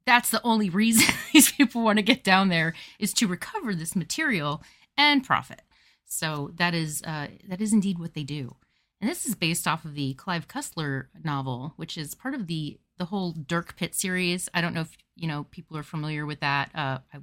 that's 0.04 0.32
the 0.32 0.42
only 0.44 0.72
reason 0.72 1.14
these 1.32 1.52
people 1.52 1.84
want 1.84 2.00
to 2.00 2.02
get 2.02 2.24
down 2.24 2.50
there 2.50 2.74
is 2.98 3.14
to 3.14 3.28
recover 3.28 3.76
this 3.76 3.96
material 3.96 4.64
and 4.98 5.24
profit. 5.24 5.62
So 6.06 6.50
that 6.56 6.74
is 6.74 7.04
uh, 7.04 7.28
that 7.48 7.62
is 7.62 7.72
indeed 7.72 8.00
what 8.00 8.16
they 8.16 8.24
do. 8.24 8.56
And 9.00 9.08
this 9.08 9.28
is 9.28 9.36
based 9.36 9.68
off 9.68 9.86
of 9.86 9.94
the 9.94 10.16
Clive 10.16 10.48
Cussler 10.48 11.10
novel, 11.24 11.74
which 11.76 12.00
is 12.00 12.16
part 12.16 12.34
of 12.34 12.48
the 12.48 12.80
the 12.98 13.06
whole 13.06 13.32
Dirk 13.34 13.76
Pitt 13.76 13.94
series. 13.94 14.50
I 14.56 14.62
don't 14.62 14.74
know 14.74 14.82
if 14.82 14.98
you 15.16 15.28
know 15.28 15.44
people 15.52 15.78
are 15.78 15.84
familiar 15.84 16.26
with 16.26 16.40
that. 16.40 16.72
Uh, 16.74 16.98
I, 17.14 17.20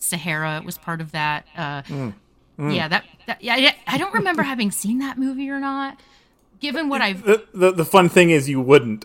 Sahara 0.00 0.62
was 0.64 0.76
part 0.78 1.00
of 1.00 1.12
that. 1.12 1.46
Uh, 1.56 1.82
Yeah, 2.58 2.88
that, 2.88 3.04
that 3.26 3.42
yeah, 3.42 3.72
I- 3.86 3.96
don't 3.96 4.12
remember 4.12 4.42
having 4.42 4.70
seen 4.70 4.98
that 4.98 5.16
movie 5.16 5.48
or 5.48 5.60
not. 5.60 5.98
Given 6.60 6.90
what 6.90 7.00
I've 7.00 7.22
The, 7.24 7.46
the 7.54 7.70
the 7.72 7.84
fun 7.86 8.08
thing 8.10 8.28
is 8.30 8.48
you 8.48 8.60
wouldn't. 8.60 9.04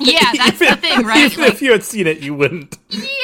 Yeah, 0.00 0.32
that's 0.36 0.58
the 0.58 0.76
thing, 0.80 1.06
right? 1.06 1.30
Even 1.30 1.44
Like- 1.44 1.52
if 1.52 1.62
you 1.62 1.70
had 1.70 1.84
seen 1.84 2.06
it, 2.08 2.18
you 2.18 2.34
wouldn't. 2.34 2.76
Yeah, 2.90 2.98
I 2.98 3.04
was 3.04 3.15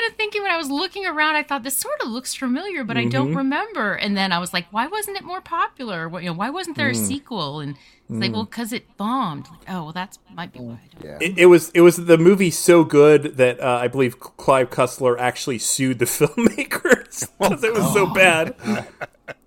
kind 0.00 0.10
of 0.10 0.16
thinking 0.16 0.42
when 0.42 0.50
I 0.50 0.56
was 0.56 0.70
looking 0.70 1.06
around, 1.06 1.34
I 1.36 1.42
thought 1.42 1.62
this 1.62 1.76
sort 1.76 2.00
of 2.02 2.08
looks 2.08 2.34
familiar, 2.34 2.84
but 2.84 2.96
I 2.96 3.04
don't 3.04 3.34
remember. 3.34 3.94
And 3.94 4.16
then 4.16 4.32
I 4.32 4.38
was 4.38 4.52
like, 4.52 4.66
why 4.70 4.86
wasn't 4.86 5.16
it 5.16 5.24
more 5.24 5.40
popular? 5.40 6.08
What, 6.08 6.22
you 6.22 6.28
know, 6.30 6.34
why 6.34 6.50
wasn't 6.50 6.76
there 6.76 6.88
a 6.90 6.94
sequel? 6.94 7.60
And 7.60 7.76
it's 8.08 8.18
like, 8.18 8.32
well, 8.32 8.44
because 8.44 8.72
it 8.72 8.96
bombed. 8.96 9.48
Like, 9.50 9.60
oh, 9.68 9.84
well, 9.84 9.92
that's 9.92 10.18
might 10.34 10.52
be 10.52 10.58
why. 10.60 10.74
I 10.74 10.88
don't. 11.00 11.04
Yeah. 11.04 11.18
It, 11.28 11.38
it 11.38 11.46
was 11.46 11.70
it 11.70 11.80
was 11.82 11.96
the 11.96 12.18
movie 12.18 12.50
so 12.50 12.82
good 12.84 13.36
that 13.36 13.60
uh, 13.60 13.78
I 13.82 13.88
believe 13.88 14.18
Clive 14.18 14.70
Cussler 14.70 15.16
actually 15.18 15.58
sued 15.58 15.98
the 15.98 16.04
filmmakers 16.18 17.28
because 17.38 17.62
it 17.64 17.72
was 17.72 17.92
so 17.92 18.06
bad. 18.06 18.54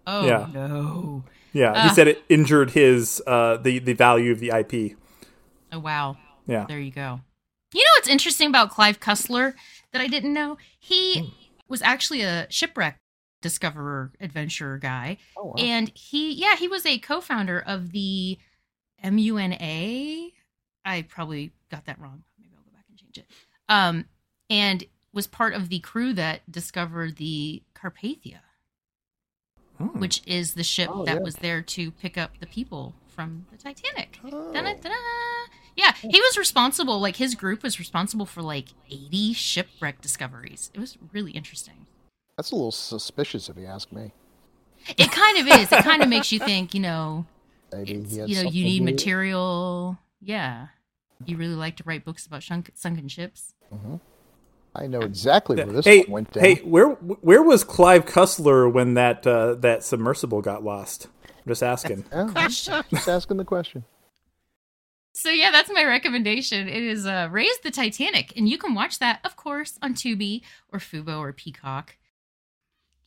Oh 0.06 0.26
Yeah. 0.28 0.48
no! 0.54 1.24
Yeah, 1.54 1.88
he 1.88 1.96
said 1.96 2.10
it 2.10 2.24
injured 2.28 2.72
his 2.72 3.22
uh, 3.26 3.56
the 3.56 3.80
the 3.80 3.94
value 3.94 4.34
of 4.34 4.40
the 4.42 4.50
IP. 4.50 4.98
Oh 5.72 5.80
wow! 5.80 6.18
Yeah. 6.46 6.66
There 6.68 6.80
you 6.80 6.92
go. 6.92 7.22
You 7.74 7.84
know 7.84 7.90
what's 7.98 8.08
interesting 8.08 8.48
about 8.50 8.70
Clive 8.70 9.00
Cussler 9.00 9.54
that 9.92 10.02
I 10.02 10.08
didn't 10.08 10.34
know? 10.34 10.58
He 10.80 11.34
was 11.68 11.82
actually 11.82 12.22
a 12.22 12.48
shipwreck 12.50 13.00
discoverer 13.42 14.12
adventurer 14.22 14.78
guy. 14.78 15.18
Oh, 15.38 15.46
wow. 15.48 15.54
And 15.58 15.92
he, 15.96 16.32
yeah, 16.34 16.56
he 16.56 16.68
was 16.68 16.86
a 16.86 16.98
co-founder 17.00 17.60
of 17.60 17.92
the 17.92 18.38
MUNA. 19.04 20.30
I 20.86 21.02
probably 21.04 21.52
got 21.72 21.86
that 21.86 22.00
wrong. 22.00 22.24
Maybe 22.40 22.54
I'll 22.56 22.64
go 22.64 22.72
back 22.76 22.86
and 22.90 22.98
change 22.98 23.18
it. 23.18 23.26
Um, 23.68 24.06
and 24.50 24.84
was 25.14 25.28
part 25.28 25.54
of 25.54 25.70
the 25.70 25.80
crew 25.80 26.14
that 26.14 26.50
discovered 26.52 27.18
the 27.18 27.64
Carpathia, 27.76 28.40
Hmm. 29.78 30.00
which 30.00 30.22
is 30.26 30.54
the 30.54 30.64
ship 30.64 30.90
Oh, 30.92 31.06
that 31.06 31.16
yeah. 31.18 31.22
was 31.22 31.36
there 31.36 31.62
to 31.62 31.92
pick 31.92 32.18
up 32.18 32.38
the 32.40 32.46
people 32.48 32.96
from 33.14 33.46
the 33.52 33.58
Titanic. 33.58 34.18
Dun-dun-dun-dun. 34.22 34.92
Yeah, 35.76 35.94
he 36.02 36.20
was 36.20 36.38
responsible. 36.38 37.00
Like 37.00 37.16
his 37.16 37.36
group 37.36 37.64
was 37.64 37.80
responsible 37.80 38.26
for 38.26 38.42
like 38.42 38.70
eighty 38.92 39.34
shipwreck 39.34 40.02
discoveries. 40.02 40.70
It 40.74 40.80
was 40.80 40.98
really 41.12 41.32
interesting. 41.32 41.88
That's 42.38 42.52
a 42.52 42.56
little 42.56 42.72
suspicious 42.72 43.50
if 43.50 43.58
you 43.58 43.66
ask 43.66 43.92
me. 43.92 44.12
It 44.98 45.12
kind 45.12 45.38
of 45.38 45.48
is. 45.60 45.72
It 45.72 45.84
kind 45.84 46.04
of 46.04 46.10
makes 46.10 46.32
you 46.32 46.40
think. 46.40 46.74
You 46.74 46.82
know, 46.82 47.26
Maybe 47.72 48.04
he 48.04 48.18
had 48.18 48.30
you 48.30 48.44
know, 48.44 48.50
you 48.50 48.64
need 48.66 48.80
to 48.80 48.86
material. 48.86 49.98
Yeah, 50.22 50.68
you 51.26 51.38
really 51.38 51.56
like 51.56 51.78
to 51.78 51.84
write 51.86 52.06
books 52.06 52.26
about 52.26 52.44
shunk- 52.44 52.72
sunken 52.76 53.08
ships. 53.08 53.54
I 54.76 54.88
know 54.88 55.02
exactly 55.02 55.56
where 55.56 55.66
this 55.68 55.86
hey, 55.86 56.02
one 56.02 56.12
went 56.12 56.32
down. 56.34 56.44
hey, 56.44 56.56
where 56.64 56.90
where 56.90 57.44
was 57.44 57.64
Clive 57.64 58.06
Cussler 58.06 58.72
when 58.72 58.96
that 58.96 59.26
uh, 59.26 59.56
that 59.56 59.84
submersible 59.84 60.42
got 60.42 60.64
lost? 60.64 61.08
I'm 61.46 61.50
just 61.50 61.64
asking. 61.64 62.06
Yeah, 62.12 62.28
Question. 62.30 62.84
just 62.90 63.08
asking 63.10 63.38
the 63.38 63.46
question. 63.46 63.84
So 65.16 65.30
yeah, 65.30 65.52
that's 65.52 65.72
my 65.72 65.84
recommendation. 65.84 66.68
It 66.68 66.82
is 66.82 67.06
uh, 67.06 67.28
Raise 67.32 67.60
the 67.60 67.70
Titanic, 67.72 68.34
and 68.36 68.50
you 68.50 68.58
can 68.58 68.74
watch 68.74 69.00
that, 69.00 69.20
of 69.24 69.36
course, 69.36 69.78
on 69.82 69.94
Tubi 69.94 70.42
or 70.72 70.80
Fubo 70.80 71.20
or 71.20 71.32
Peacock. 71.34 71.98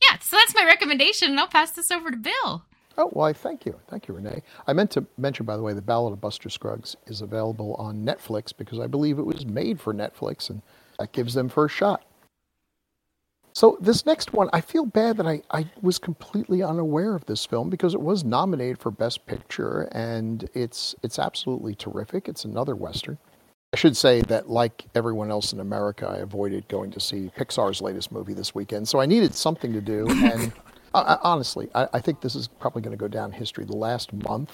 Yeah, 0.01 0.17
so 0.19 0.37
that's 0.37 0.55
my 0.55 0.63
recommendation, 0.63 1.31
and 1.31 1.39
I'll 1.39 1.47
pass 1.47 1.71
this 1.71 1.91
over 1.91 2.11
to 2.11 2.17
Bill. 2.17 2.63
Oh, 2.99 3.09
well, 3.11 3.25
I 3.25 3.33
thank 3.33 3.65
you. 3.65 3.79
Thank 3.89 4.07
you, 4.07 4.13
Renee. 4.13 4.41
I 4.65 4.73
meant 4.73 4.89
to 4.91 5.05
mention, 5.17 5.45
by 5.45 5.57
the 5.57 5.61
way, 5.63 5.73
The 5.73 5.81
Ballad 5.81 6.13
of 6.13 6.21
Buster 6.21 6.49
Scruggs 6.49 6.95
is 7.07 7.21
available 7.21 7.75
on 7.75 8.05
Netflix 8.05 8.55
because 8.55 8.79
I 8.79 8.87
believe 8.87 9.19
it 9.19 9.25
was 9.25 9.45
made 9.45 9.79
for 9.81 9.93
Netflix, 9.93 10.49
and 10.49 10.61
that 10.99 11.11
gives 11.11 11.33
them 11.33 11.49
first 11.49 11.75
shot. 11.75 12.03
So, 13.57 13.75
this 13.81 14.05
next 14.05 14.33
one, 14.33 14.51
I 14.53 14.61
feel 14.61 14.85
bad 14.85 15.17
that 15.17 15.25
I, 15.25 15.41
I 15.49 15.65
was 15.81 15.97
completely 15.97 16.61
unaware 16.61 17.15
of 17.15 17.25
this 17.25 17.43
film 17.43 17.71
because 17.71 17.95
it 17.95 18.01
was 18.01 18.23
nominated 18.23 18.77
for 18.77 18.91
Best 18.91 19.25
Picture, 19.25 19.89
and 19.93 20.47
it's, 20.53 20.93
it's 21.01 21.17
absolutely 21.17 21.73
terrific. 21.73 22.29
It's 22.29 22.45
another 22.45 22.75
Western. 22.75 23.17
I 23.73 23.77
should 23.77 23.97
say 23.97 24.21
that, 24.21 24.47
like 24.47 24.85
everyone 24.93 25.31
else 25.31 25.53
in 25.53 25.59
America, 25.59 26.07
I 26.07 26.17
avoided 26.17 26.67
going 26.67 26.91
to 26.91 26.99
see 26.99 27.31
Pixar's 27.35 27.81
latest 27.81 28.11
movie 28.11 28.35
this 28.35 28.53
weekend, 28.53 28.87
so 28.87 28.99
I 28.99 29.07
needed 29.07 29.33
something 29.33 29.73
to 29.73 29.81
do. 29.81 30.05
And 30.31 30.53
I, 30.93 30.99
I, 30.99 31.17
honestly, 31.23 31.67
I, 31.73 31.87
I 31.93 31.99
think 31.99 32.21
this 32.21 32.35
is 32.35 32.47
probably 32.47 32.83
going 32.83 32.95
to 32.95 33.01
go 33.03 33.07
down 33.07 33.31
history. 33.31 33.65
The 33.65 33.75
last 33.75 34.13
month 34.13 34.51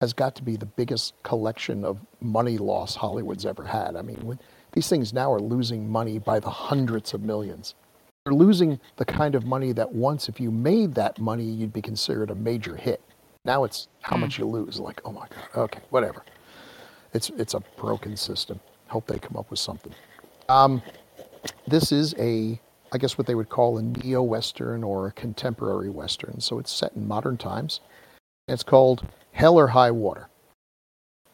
has 0.00 0.14
got 0.14 0.34
to 0.36 0.42
be 0.42 0.56
the 0.56 0.64
biggest 0.64 1.12
collection 1.24 1.84
of 1.84 1.98
money 2.22 2.56
loss 2.56 2.94
Hollywood's 2.94 3.44
ever 3.44 3.64
had. 3.64 3.96
I 3.96 4.00
mean, 4.00 4.38
these 4.72 4.88
things 4.88 5.12
now 5.12 5.30
are 5.30 5.40
losing 5.40 5.90
money 5.90 6.18
by 6.18 6.40
the 6.40 6.48
hundreds 6.48 7.12
of 7.12 7.20
millions. 7.20 7.74
They're 8.26 8.34
losing 8.34 8.80
the 8.96 9.04
kind 9.04 9.36
of 9.36 9.46
money 9.46 9.70
that 9.70 9.92
once, 9.92 10.28
if 10.28 10.40
you 10.40 10.50
made 10.50 10.96
that 10.96 11.20
money, 11.20 11.44
you'd 11.44 11.72
be 11.72 11.80
considered 11.80 12.28
a 12.32 12.34
major 12.34 12.74
hit. 12.74 13.00
Now 13.44 13.62
it's 13.62 13.86
how 14.00 14.16
much 14.16 14.36
you 14.36 14.46
lose. 14.46 14.80
Like, 14.80 15.00
oh 15.04 15.12
my 15.12 15.28
God, 15.28 15.48
okay, 15.54 15.78
whatever. 15.90 16.24
It's 17.14 17.30
it's 17.38 17.54
a 17.54 17.60
broken 17.76 18.16
system. 18.16 18.58
Hope 18.88 19.06
they 19.06 19.20
come 19.20 19.36
up 19.36 19.48
with 19.48 19.60
something. 19.60 19.94
Um, 20.48 20.82
this 21.68 21.92
is 21.92 22.16
a, 22.18 22.60
I 22.90 22.98
guess 22.98 23.16
what 23.16 23.28
they 23.28 23.36
would 23.36 23.48
call 23.48 23.78
a 23.78 23.82
neo-western 23.82 24.82
or 24.82 25.06
a 25.06 25.12
contemporary 25.12 25.88
western. 25.88 26.40
So 26.40 26.58
it's 26.58 26.72
set 26.72 26.94
in 26.96 27.06
modern 27.06 27.36
times. 27.36 27.78
It's 28.48 28.64
called 28.64 29.06
Hell 29.30 29.56
or 29.56 29.68
High 29.68 29.92
Water. 29.92 30.28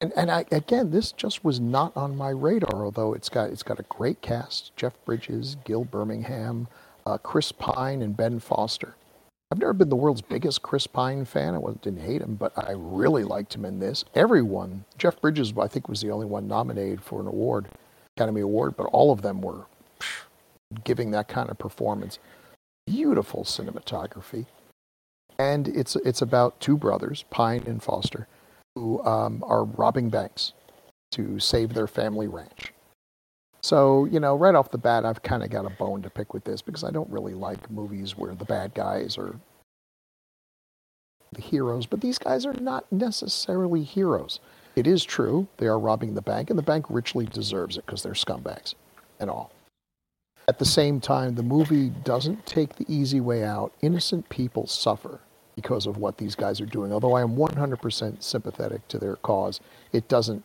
And 0.02 0.12
and 0.14 0.30
I, 0.30 0.44
again, 0.50 0.90
this 0.90 1.10
just 1.12 1.42
was 1.42 1.58
not 1.58 1.96
on 1.96 2.18
my 2.18 2.30
radar. 2.30 2.84
Although 2.84 3.14
it's 3.14 3.30
got 3.30 3.48
it's 3.48 3.62
got 3.62 3.80
a 3.80 3.84
great 3.84 4.20
cast: 4.20 4.76
Jeff 4.76 4.92
Bridges, 5.06 5.56
Gil 5.64 5.84
Birmingham, 5.84 6.68
uh, 7.06 7.18
Chris 7.18 7.52
Pine, 7.52 8.02
and 8.02 8.16
Ben 8.16 8.38
Foster. 8.38 8.94
I've 9.50 9.58
never 9.58 9.74
been 9.74 9.90
the 9.90 9.96
world's 9.96 10.22
biggest 10.22 10.62
Chris 10.62 10.86
Pine 10.86 11.26
fan. 11.26 11.54
I 11.54 11.60
didn't 11.82 12.00
hate 12.00 12.22
him, 12.22 12.36
but 12.36 12.52
I 12.56 12.72
really 12.74 13.22
liked 13.22 13.54
him 13.54 13.66
in 13.66 13.80
this. 13.80 14.02
Everyone, 14.14 14.86
Jeff 14.96 15.20
Bridges, 15.20 15.52
I 15.60 15.68
think, 15.68 15.88
was 15.88 16.00
the 16.00 16.10
only 16.10 16.24
one 16.24 16.48
nominated 16.48 17.02
for 17.02 17.20
an 17.20 17.26
award, 17.26 17.66
Academy 18.16 18.40
Award, 18.40 18.76
but 18.76 18.84
all 18.84 19.12
of 19.12 19.20
them 19.20 19.42
were 19.42 19.66
giving 20.84 21.10
that 21.10 21.28
kind 21.28 21.50
of 21.50 21.58
performance. 21.58 22.18
Beautiful 22.86 23.44
cinematography, 23.44 24.46
and 25.38 25.68
it's 25.68 25.96
it's 25.96 26.22
about 26.22 26.58
two 26.58 26.76
brothers, 26.76 27.24
Pine 27.30 27.62
and 27.66 27.82
Foster, 27.82 28.26
who 28.74 29.04
um, 29.04 29.44
are 29.46 29.64
robbing 29.64 30.08
banks 30.08 30.52
to 31.12 31.38
save 31.38 31.74
their 31.74 31.86
family 31.86 32.26
ranch. 32.26 32.72
So, 33.62 34.06
you 34.06 34.18
know, 34.18 34.34
right 34.34 34.54
off 34.54 34.70
the 34.70 34.78
bat, 34.78 35.04
I've 35.04 35.22
kind 35.22 35.42
of 35.42 35.50
got 35.50 35.64
a 35.64 35.70
bone 35.70 36.02
to 36.02 36.10
pick 36.10 36.34
with 36.34 36.44
this 36.44 36.62
because 36.62 36.82
I 36.82 36.90
don't 36.90 37.10
really 37.10 37.34
like 37.34 37.70
movies 37.70 38.16
where 38.16 38.34
the 38.34 38.44
bad 38.44 38.74
guys 38.74 39.16
are 39.16 39.38
the 41.32 41.40
heroes, 41.40 41.86
but 41.86 42.00
these 42.00 42.18
guys 42.18 42.44
are 42.44 42.52
not 42.54 42.90
necessarily 42.90 43.82
heroes. 43.82 44.40
It 44.74 44.86
is 44.86 45.04
true, 45.04 45.46
they 45.58 45.66
are 45.66 45.78
robbing 45.78 46.14
the 46.14 46.22
bank, 46.22 46.50
and 46.50 46.58
the 46.58 46.62
bank 46.62 46.86
richly 46.88 47.26
deserves 47.26 47.76
it 47.76 47.86
because 47.86 48.02
they're 48.02 48.12
scumbags 48.12 48.74
and 49.20 49.30
all. 49.30 49.52
At 50.48 50.58
the 50.58 50.64
same 50.64 51.00
time, 51.00 51.34
the 51.34 51.42
movie 51.42 51.90
doesn't 51.90 52.46
take 52.46 52.76
the 52.76 52.86
easy 52.88 53.20
way 53.20 53.44
out. 53.44 53.72
Innocent 53.80 54.28
people 54.28 54.66
suffer 54.66 55.20
because 55.54 55.86
of 55.86 55.98
what 55.98 56.18
these 56.18 56.34
guys 56.34 56.60
are 56.60 56.66
doing. 56.66 56.92
Although 56.92 57.14
I 57.14 57.22
am 57.22 57.36
100% 57.36 58.22
sympathetic 58.22 58.86
to 58.88 58.98
their 58.98 59.16
cause, 59.16 59.60
it 59.92 60.08
doesn't, 60.08 60.42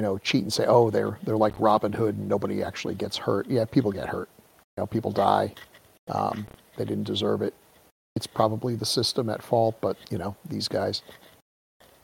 you 0.00 0.06
know, 0.06 0.16
cheat 0.16 0.42
and 0.42 0.50
say, 0.50 0.64
"Oh, 0.66 0.88
they're 0.88 1.18
they're 1.24 1.36
like 1.36 1.52
Robin 1.58 1.92
Hood 1.92 2.16
and 2.16 2.26
nobody 2.26 2.62
actually 2.62 2.94
gets 2.94 3.18
hurt." 3.18 3.46
Yeah, 3.50 3.66
people 3.66 3.92
get 3.92 4.08
hurt. 4.08 4.30
You 4.74 4.80
know, 4.80 4.86
people 4.86 5.10
die. 5.10 5.52
Um, 6.08 6.46
they 6.78 6.86
didn't 6.86 7.04
deserve 7.04 7.42
it. 7.42 7.52
It's 8.16 8.26
probably 8.26 8.76
the 8.76 8.86
system 8.86 9.28
at 9.28 9.42
fault, 9.42 9.76
but 9.82 9.98
you 10.10 10.16
know, 10.16 10.34
these 10.48 10.68
guys. 10.68 11.02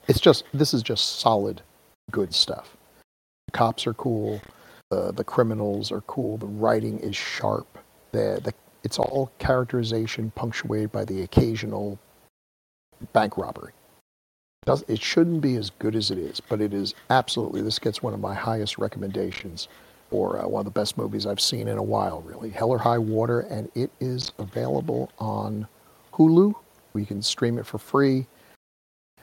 It's 0.09 0.21
just 0.21 0.45
this 0.53 0.75
is 0.75 0.83
just 0.83 1.21
solid, 1.21 1.63
good 2.11 2.35
stuff. 2.35 2.77
The 3.47 3.53
cops 3.53 3.87
are 3.87 3.95
cool. 3.95 4.43
The 4.91 5.11
the 5.13 5.25
criminals 5.25 5.91
are 5.91 6.03
cool. 6.03 6.37
The 6.37 6.45
writing 6.45 6.99
is 6.99 7.17
sharp. 7.17 7.79
The 8.13 8.43
the 8.45 8.53
it's 8.85 8.99
all 8.99 9.33
characterization 9.39 10.33
punctuated 10.33 10.93
by 10.93 11.07
the 11.07 11.23
occasional 11.23 11.99
bank 13.15 13.39
robbery. 13.39 13.73
Does, 14.67 14.85
it 14.89 15.01
shouldn't 15.01 15.41
be 15.41 15.57
as 15.57 15.71
good 15.71 15.95
as 15.95 16.11
it 16.11 16.19
is, 16.19 16.41
but 16.41 16.61
it 16.61 16.75
is 16.75 16.95
absolutely. 17.09 17.63
This 17.63 17.79
gets 17.79 18.03
one 18.03 18.13
of 18.13 18.21
my 18.21 18.35
highest 18.35 18.79
recommendations 18.79 19.69
for 20.11 20.41
uh, 20.41 20.47
one 20.47 20.61
of 20.61 20.65
the 20.65 20.79
best 20.79 20.99
movies 20.99 21.25
I've 21.25 21.41
seen 21.41 21.69
in 21.69 21.79
a 21.79 21.83
while, 21.83 22.21
really. 22.23 22.51
Hell 22.51 22.71
or 22.71 22.79
High 22.79 22.99
Water, 22.99 23.41
and 23.41 23.71
it 23.77 23.91
is 24.01 24.33
available 24.39 25.11
on 25.19 25.69
Hulu. 26.13 26.53
We 26.95 27.05
can 27.05 27.23
stream 27.23 27.59
it 27.59 27.67
for 27.67 27.79
free. 27.79 28.27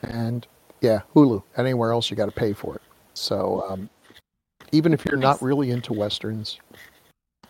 And 0.02 0.46
yeah, 0.80 1.00
Hulu. 1.14 1.42
Anywhere 1.58 1.92
else, 1.92 2.10
you 2.10 2.16
got 2.16 2.26
to 2.26 2.32
pay 2.32 2.54
for 2.54 2.74
it. 2.76 2.82
So 3.12 3.66
um, 3.68 3.90
even 4.72 4.94
if 4.94 5.04
you're 5.04 5.18
not 5.18 5.42
really 5.42 5.70
into 5.70 5.92
westerns, 5.92 6.58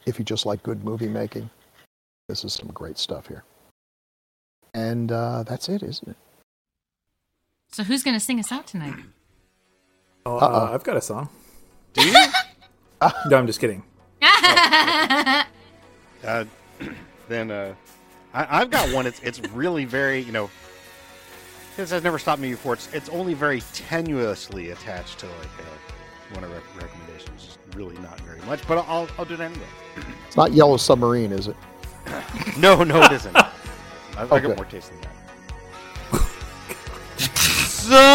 if 0.04 0.18
you 0.18 0.24
just 0.24 0.46
like 0.46 0.62
good 0.64 0.84
movie 0.84 1.08
making, 1.08 1.48
this 2.28 2.44
is 2.44 2.52
some 2.54 2.68
great 2.68 2.98
stuff 2.98 3.28
here. 3.28 3.44
And 4.74 5.12
uh, 5.12 5.44
that's 5.44 5.68
it, 5.68 5.84
isn't 5.84 6.08
it? 6.08 6.16
So 7.74 7.82
who's 7.82 8.04
going 8.04 8.14
to 8.14 8.20
sing 8.20 8.38
us 8.38 8.52
out 8.52 8.68
tonight? 8.68 8.94
Oh, 10.24 10.36
Uh-oh. 10.38 10.66
uh, 10.66 10.70
I've 10.72 10.84
got 10.84 10.96
a 10.96 11.00
song. 11.00 11.28
Do 11.92 12.06
you? 12.06 12.14
No, 13.28 13.36
I'm 13.36 13.46
just 13.48 13.58
kidding. 13.60 13.82
Uh, 16.26 16.44
then 17.28 17.50
uh, 17.50 17.74
I, 18.32 18.60
I've 18.62 18.70
got 18.70 18.90
one. 18.94 19.06
It's 19.06 19.20
it's 19.20 19.40
really 19.50 19.84
very 19.84 20.20
you 20.20 20.32
know. 20.32 20.48
This 21.76 21.90
has 21.90 22.02
never 22.02 22.18
stopped 22.18 22.40
me 22.40 22.50
before. 22.52 22.72
It's 22.74 22.88
it's 22.94 23.08
only 23.10 23.34
very 23.34 23.60
tenuously 23.60 24.72
attached 24.72 25.18
to 25.18 25.26
like 25.26 25.58
uh, 25.58 26.34
one 26.34 26.44
of 26.44 26.50
our 26.50 26.62
recommendations. 26.80 27.58
Really 27.76 27.98
not 27.98 28.18
very 28.20 28.40
much, 28.42 28.66
but 28.66 28.78
I'll 28.88 29.06
I'll 29.18 29.26
do 29.26 29.34
it 29.34 29.40
anyway. 29.40 29.66
It's 30.26 30.36
not 30.36 30.52
Yellow 30.52 30.78
Submarine, 30.78 31.32
is 31.32 31.48
it? 31.48 31.56
No, 32.56 32.82
no, 32.84 33.02
it 33.02 33.12
isn't. 33.12 33.36
I, 33.36 33.50
I 34.16 34.22
Okay. 34.22 34.46
got 34.46 34.56
more 34.56 34.64
taste 34.64 34.92
than 34.92 35.00
that. 35.02 35.13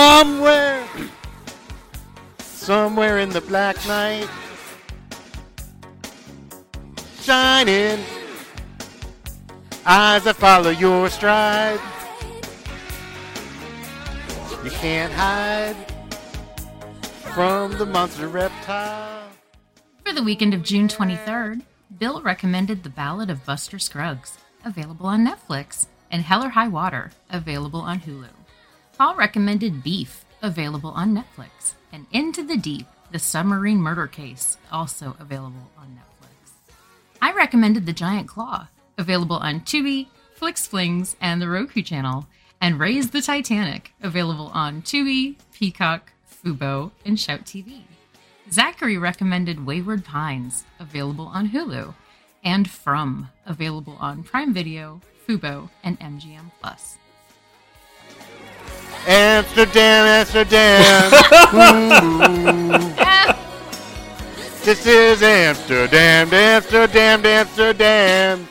Somewhere, 0.10 0.88
somewhere 2.40 3.20
in 3.20 3.30
the 3.30 3.42
black 3.42 3.76
night, 3.88 4.28
shining 7.22 8.04
eyes 9.86 10.24
that 10.24 10.36
follow 10.36 10.72
your 10.72 11.12
stride. 11.12 11.80
You 14.64 14.72
can't 14.72 15.14
hide 15.14 15.76
from 17.36 17.78
the 17.78 17.86
monster 17.86 18.28
reptile. 18.28 19.30
For 20.04 20.12
the 20.12 20.24
weekend 20.24 20.56
of 20.56 20.64
June 20.64 20.88
23rd, 20.88 21.62
Bill 22.00 22.20
recommended 22.24 22.82
The 22.82 22.90
Ballad 22.90 23.30
of 23.30 23.46
Buster 23.46 23.78
Scruggs, 23.78 24.40
available 24.66 25.06
on 25.06 25.24
Netflix, 25.24 25.86
and 26.10 26.24
Hell 26.24 26.44
or 26.44 26.50
High 26.50 26.68
Water, 26.68 27.12
available 27.30 27.82
on 27.82 28.00
Hulu. 28.00 28.39
Paul 29.00 29.16
recommended 29.16 29.82
Beef, 29.82 30.26
available 30.42 30.90
on 30.90 31.16
Netflix, 31.16 31.76
and 31.94 32.06
Into 32.12 32.44
the 32.44 32.58
Deep, 32.58 32.86
The 33.12 33.18
Submarine 33.18 33.78
Murder 33.78 34.08
Case, 34.08 34.58
also 34.74 35.16
available 35.22 35.72
on 35.78 35.98
Netflix. 35.98 36.74
I 37.22 37.32
recommended 37.32 37.86
The 37.86 37.94
Giant 37.94 38.28
Claw, 38.28 38.68
available 38.98 39.38
on 39.38 39.62
Tubi, 39.62 40.08
Flix 40.36 40.68
Flings, 40.68 41.16
and 41.22 41.42
the 41.42 41.48
Roku 41.48 41.82
channel, 41.82 42.28
and 42.60 42.78
Raise 42.78 43.12
the 43.12 43.22
Titanic, 43.22 43.94
available 44.04 44.52
on 44.54 44.82
Tubi, 44.82 45.38
Peacock, 45.54 46.12
Fubo, 46.30 46.92
and 47.06 47.18
Shout 47.18 47.46
TV. 47.46 47.84
Zachary 48.52 48.98
recommended 48.98 49.66
Wayward 49.66 50.04
Pines, 50.04 50.66
available 50.78 51.28
on 51.28 51.48
Hulu, 51.52 51.94
and 52.44 52.70
From, 52.70 53.30
available 53.46 53.96
on 54.02 54.24
Prime 54.24 54.54
Video, 54.54 55.00
Fubo, 55.26 55.70
and 55.86 55.98
MGM 56.02 56.52
Plus. 56.60 56.99
Amsterdam, 59.08 60.06
Amsterdam. 60.06 61.12
This 64.62 64.86
is 64.86 65.24
Amsterdam, 65.24 66.32
Amsterdam, 66.34 67.26
Amsterdam. 67.26 68.48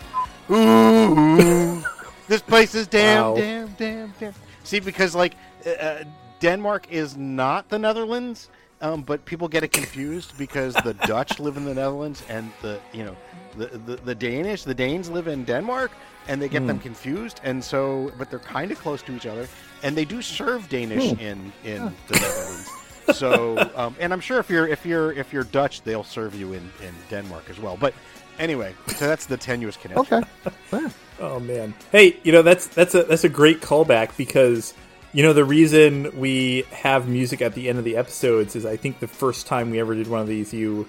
Ooh. 0.51 1.85
This 2.27 2.41
place 2.43 2.75
is 2.75 2.87
damn, 2.89 3.23
Wow. 3.23 3.35
damn, 3.37 3.69
damn, 3.79 4.15
damn. 4.19 4.35
See, 4.65 4.81
because 4.81 5.15
like 5.15 5.35
uh, 5.65 5.71
uh, 5.71 6.05
Denmark 6.41 6.87
is 6.91 7.17
not 7.17 7.69
the 7.69 7.79
Netherlands, 7.79 8.49
um, 8.81 9.03
but 9.03 9.25
people 9.27 9.47
get 9.49 9.63
it 9.63 9.69
confused 9.71 10.37
because 10.39 10.75
the 10.75 10.95
Dutch 10.95 11.39
live 11.39 11.57
in 11.57 11.65
the 11.65 11.75
Netherlands 11.75 12.25
and 12.29 12.51
the 12.63 12.81
you 12.93 13.05
know 13.05 13.17
the, 13.57 13.67
the 13.67 13.97
the 13.97 14.15
Danish, 14.15 14.65
the 14.65 14.75
Danes 14.75 15.11
live 15.11 15.29
in 15.29 15.45
Denmark, 15.45 15.91
and 16.29 16.41
they 16.41 16.49
get 16.49 16.67
them 16.67 16.79
confused. 16.79 17.41
And 17.45 17.63
so, 17.63 18.13
but 18.19 18.31
they're 18.31 18.39
kind 18.39 18.71
of 18.71 18.79
close 18.79 19.03
to 19.03 19.15
each 19.15 19.27
other, 19.27 19.49
and 19.83 19.97
they 19.97 20.05
do 20.05 20.23
serve 20.23 20.69
Danish 20.69 21.13
in 21.21 21.53
in 21.65 21.93
the 22.09 22.15
Netherlands. 22.15 22.71
So, 23.15 23.71
um, 23.75 23.97
and 23.99 24.13
I'm 24.13 24.21
sure 24.21 24.39
if 24.39 24.51
you're 24.51 24.69
if 24.69 24.85
you're 24.85 25.13
if 25.13 25.33
you're 25.33 25.45
Dutch, 25.45 25.83
they'll 25.83 26.05
serve 26.05 26.35
you 26.35 26.53
in 26.53 26.71
in 26.83 26.95
Denmark 27.09 27.49
as 27.49 27.59
well. 27.59 27.77
But 27.77 27.95
anyway, 28.39 28.75
so 28.89 29.07
that's 29.07 29.27
the 29.27 29.37
tenuous 29.37 29.77
connection. 29.77 30.25
Okay. 30.47 30.51
Yeah. 30.73 30.89
Oh 31.21 31.41
man. 31.41 31.75
Hey, 31.91 32.17
you 32.23 32.31
know 32.31 32.43
that's 32.43 32.69
that's 32.69 32.95
a 32.95 33.03
that's 33.03 33.25
a 33.25 33.29
great 33.29 33.61
callback 33.61 34.17
because 34.17 34.73
you 35.13 35.25
know 35.25 35.33
the 35.33 35.45
reason 35.45 36.17
we 36.17 36.63
have 36.71 37.09
music 37.09 37.43
at 37.43 37.55
the 37.55 37.69
end 37.69 37.77
of 37.77 37.85
the 37.85 37.97
episodes 37.97 38.55
is 38.55 38.65
I 38.65 38.77
think 38.77 39.01
the 39.01 39.09
first 39.09 39.49
time 39.49 39.71
we 39.71 39.81
ever 39.81 39.97
did 39.97 40.07
one 40.07 40.21
of 40.21 40.29
these 40.29 40.55
you 40.55 40.87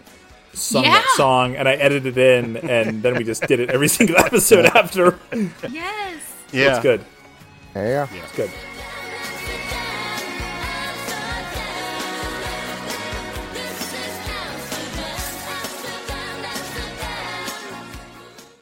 sung 0.53 0.83
that 0.83 1.05
song 1.15 1.55
and 1.55 1.67
I 1.67 1.73
edited 1.73 2.17
it 2.17 2.45
in 2.45 2.57
and 2.57 3.01
then 3.03 3.15
we 3.15 3.23
just 3.23 3.43
did 3.47 3.59
it 3.59 3.69
every 3.69 3.87
single 3.97 4.17
episode 4.17 4.65
after. 4.65 5.17
Yes! 5.69 6.21
Yeah, 6.51 6.75
It's 6.75 6.79
good. 6.83 7.05
Yeah. 7.75 8.07
It's 8.11 8.35
good. 8.35 8.51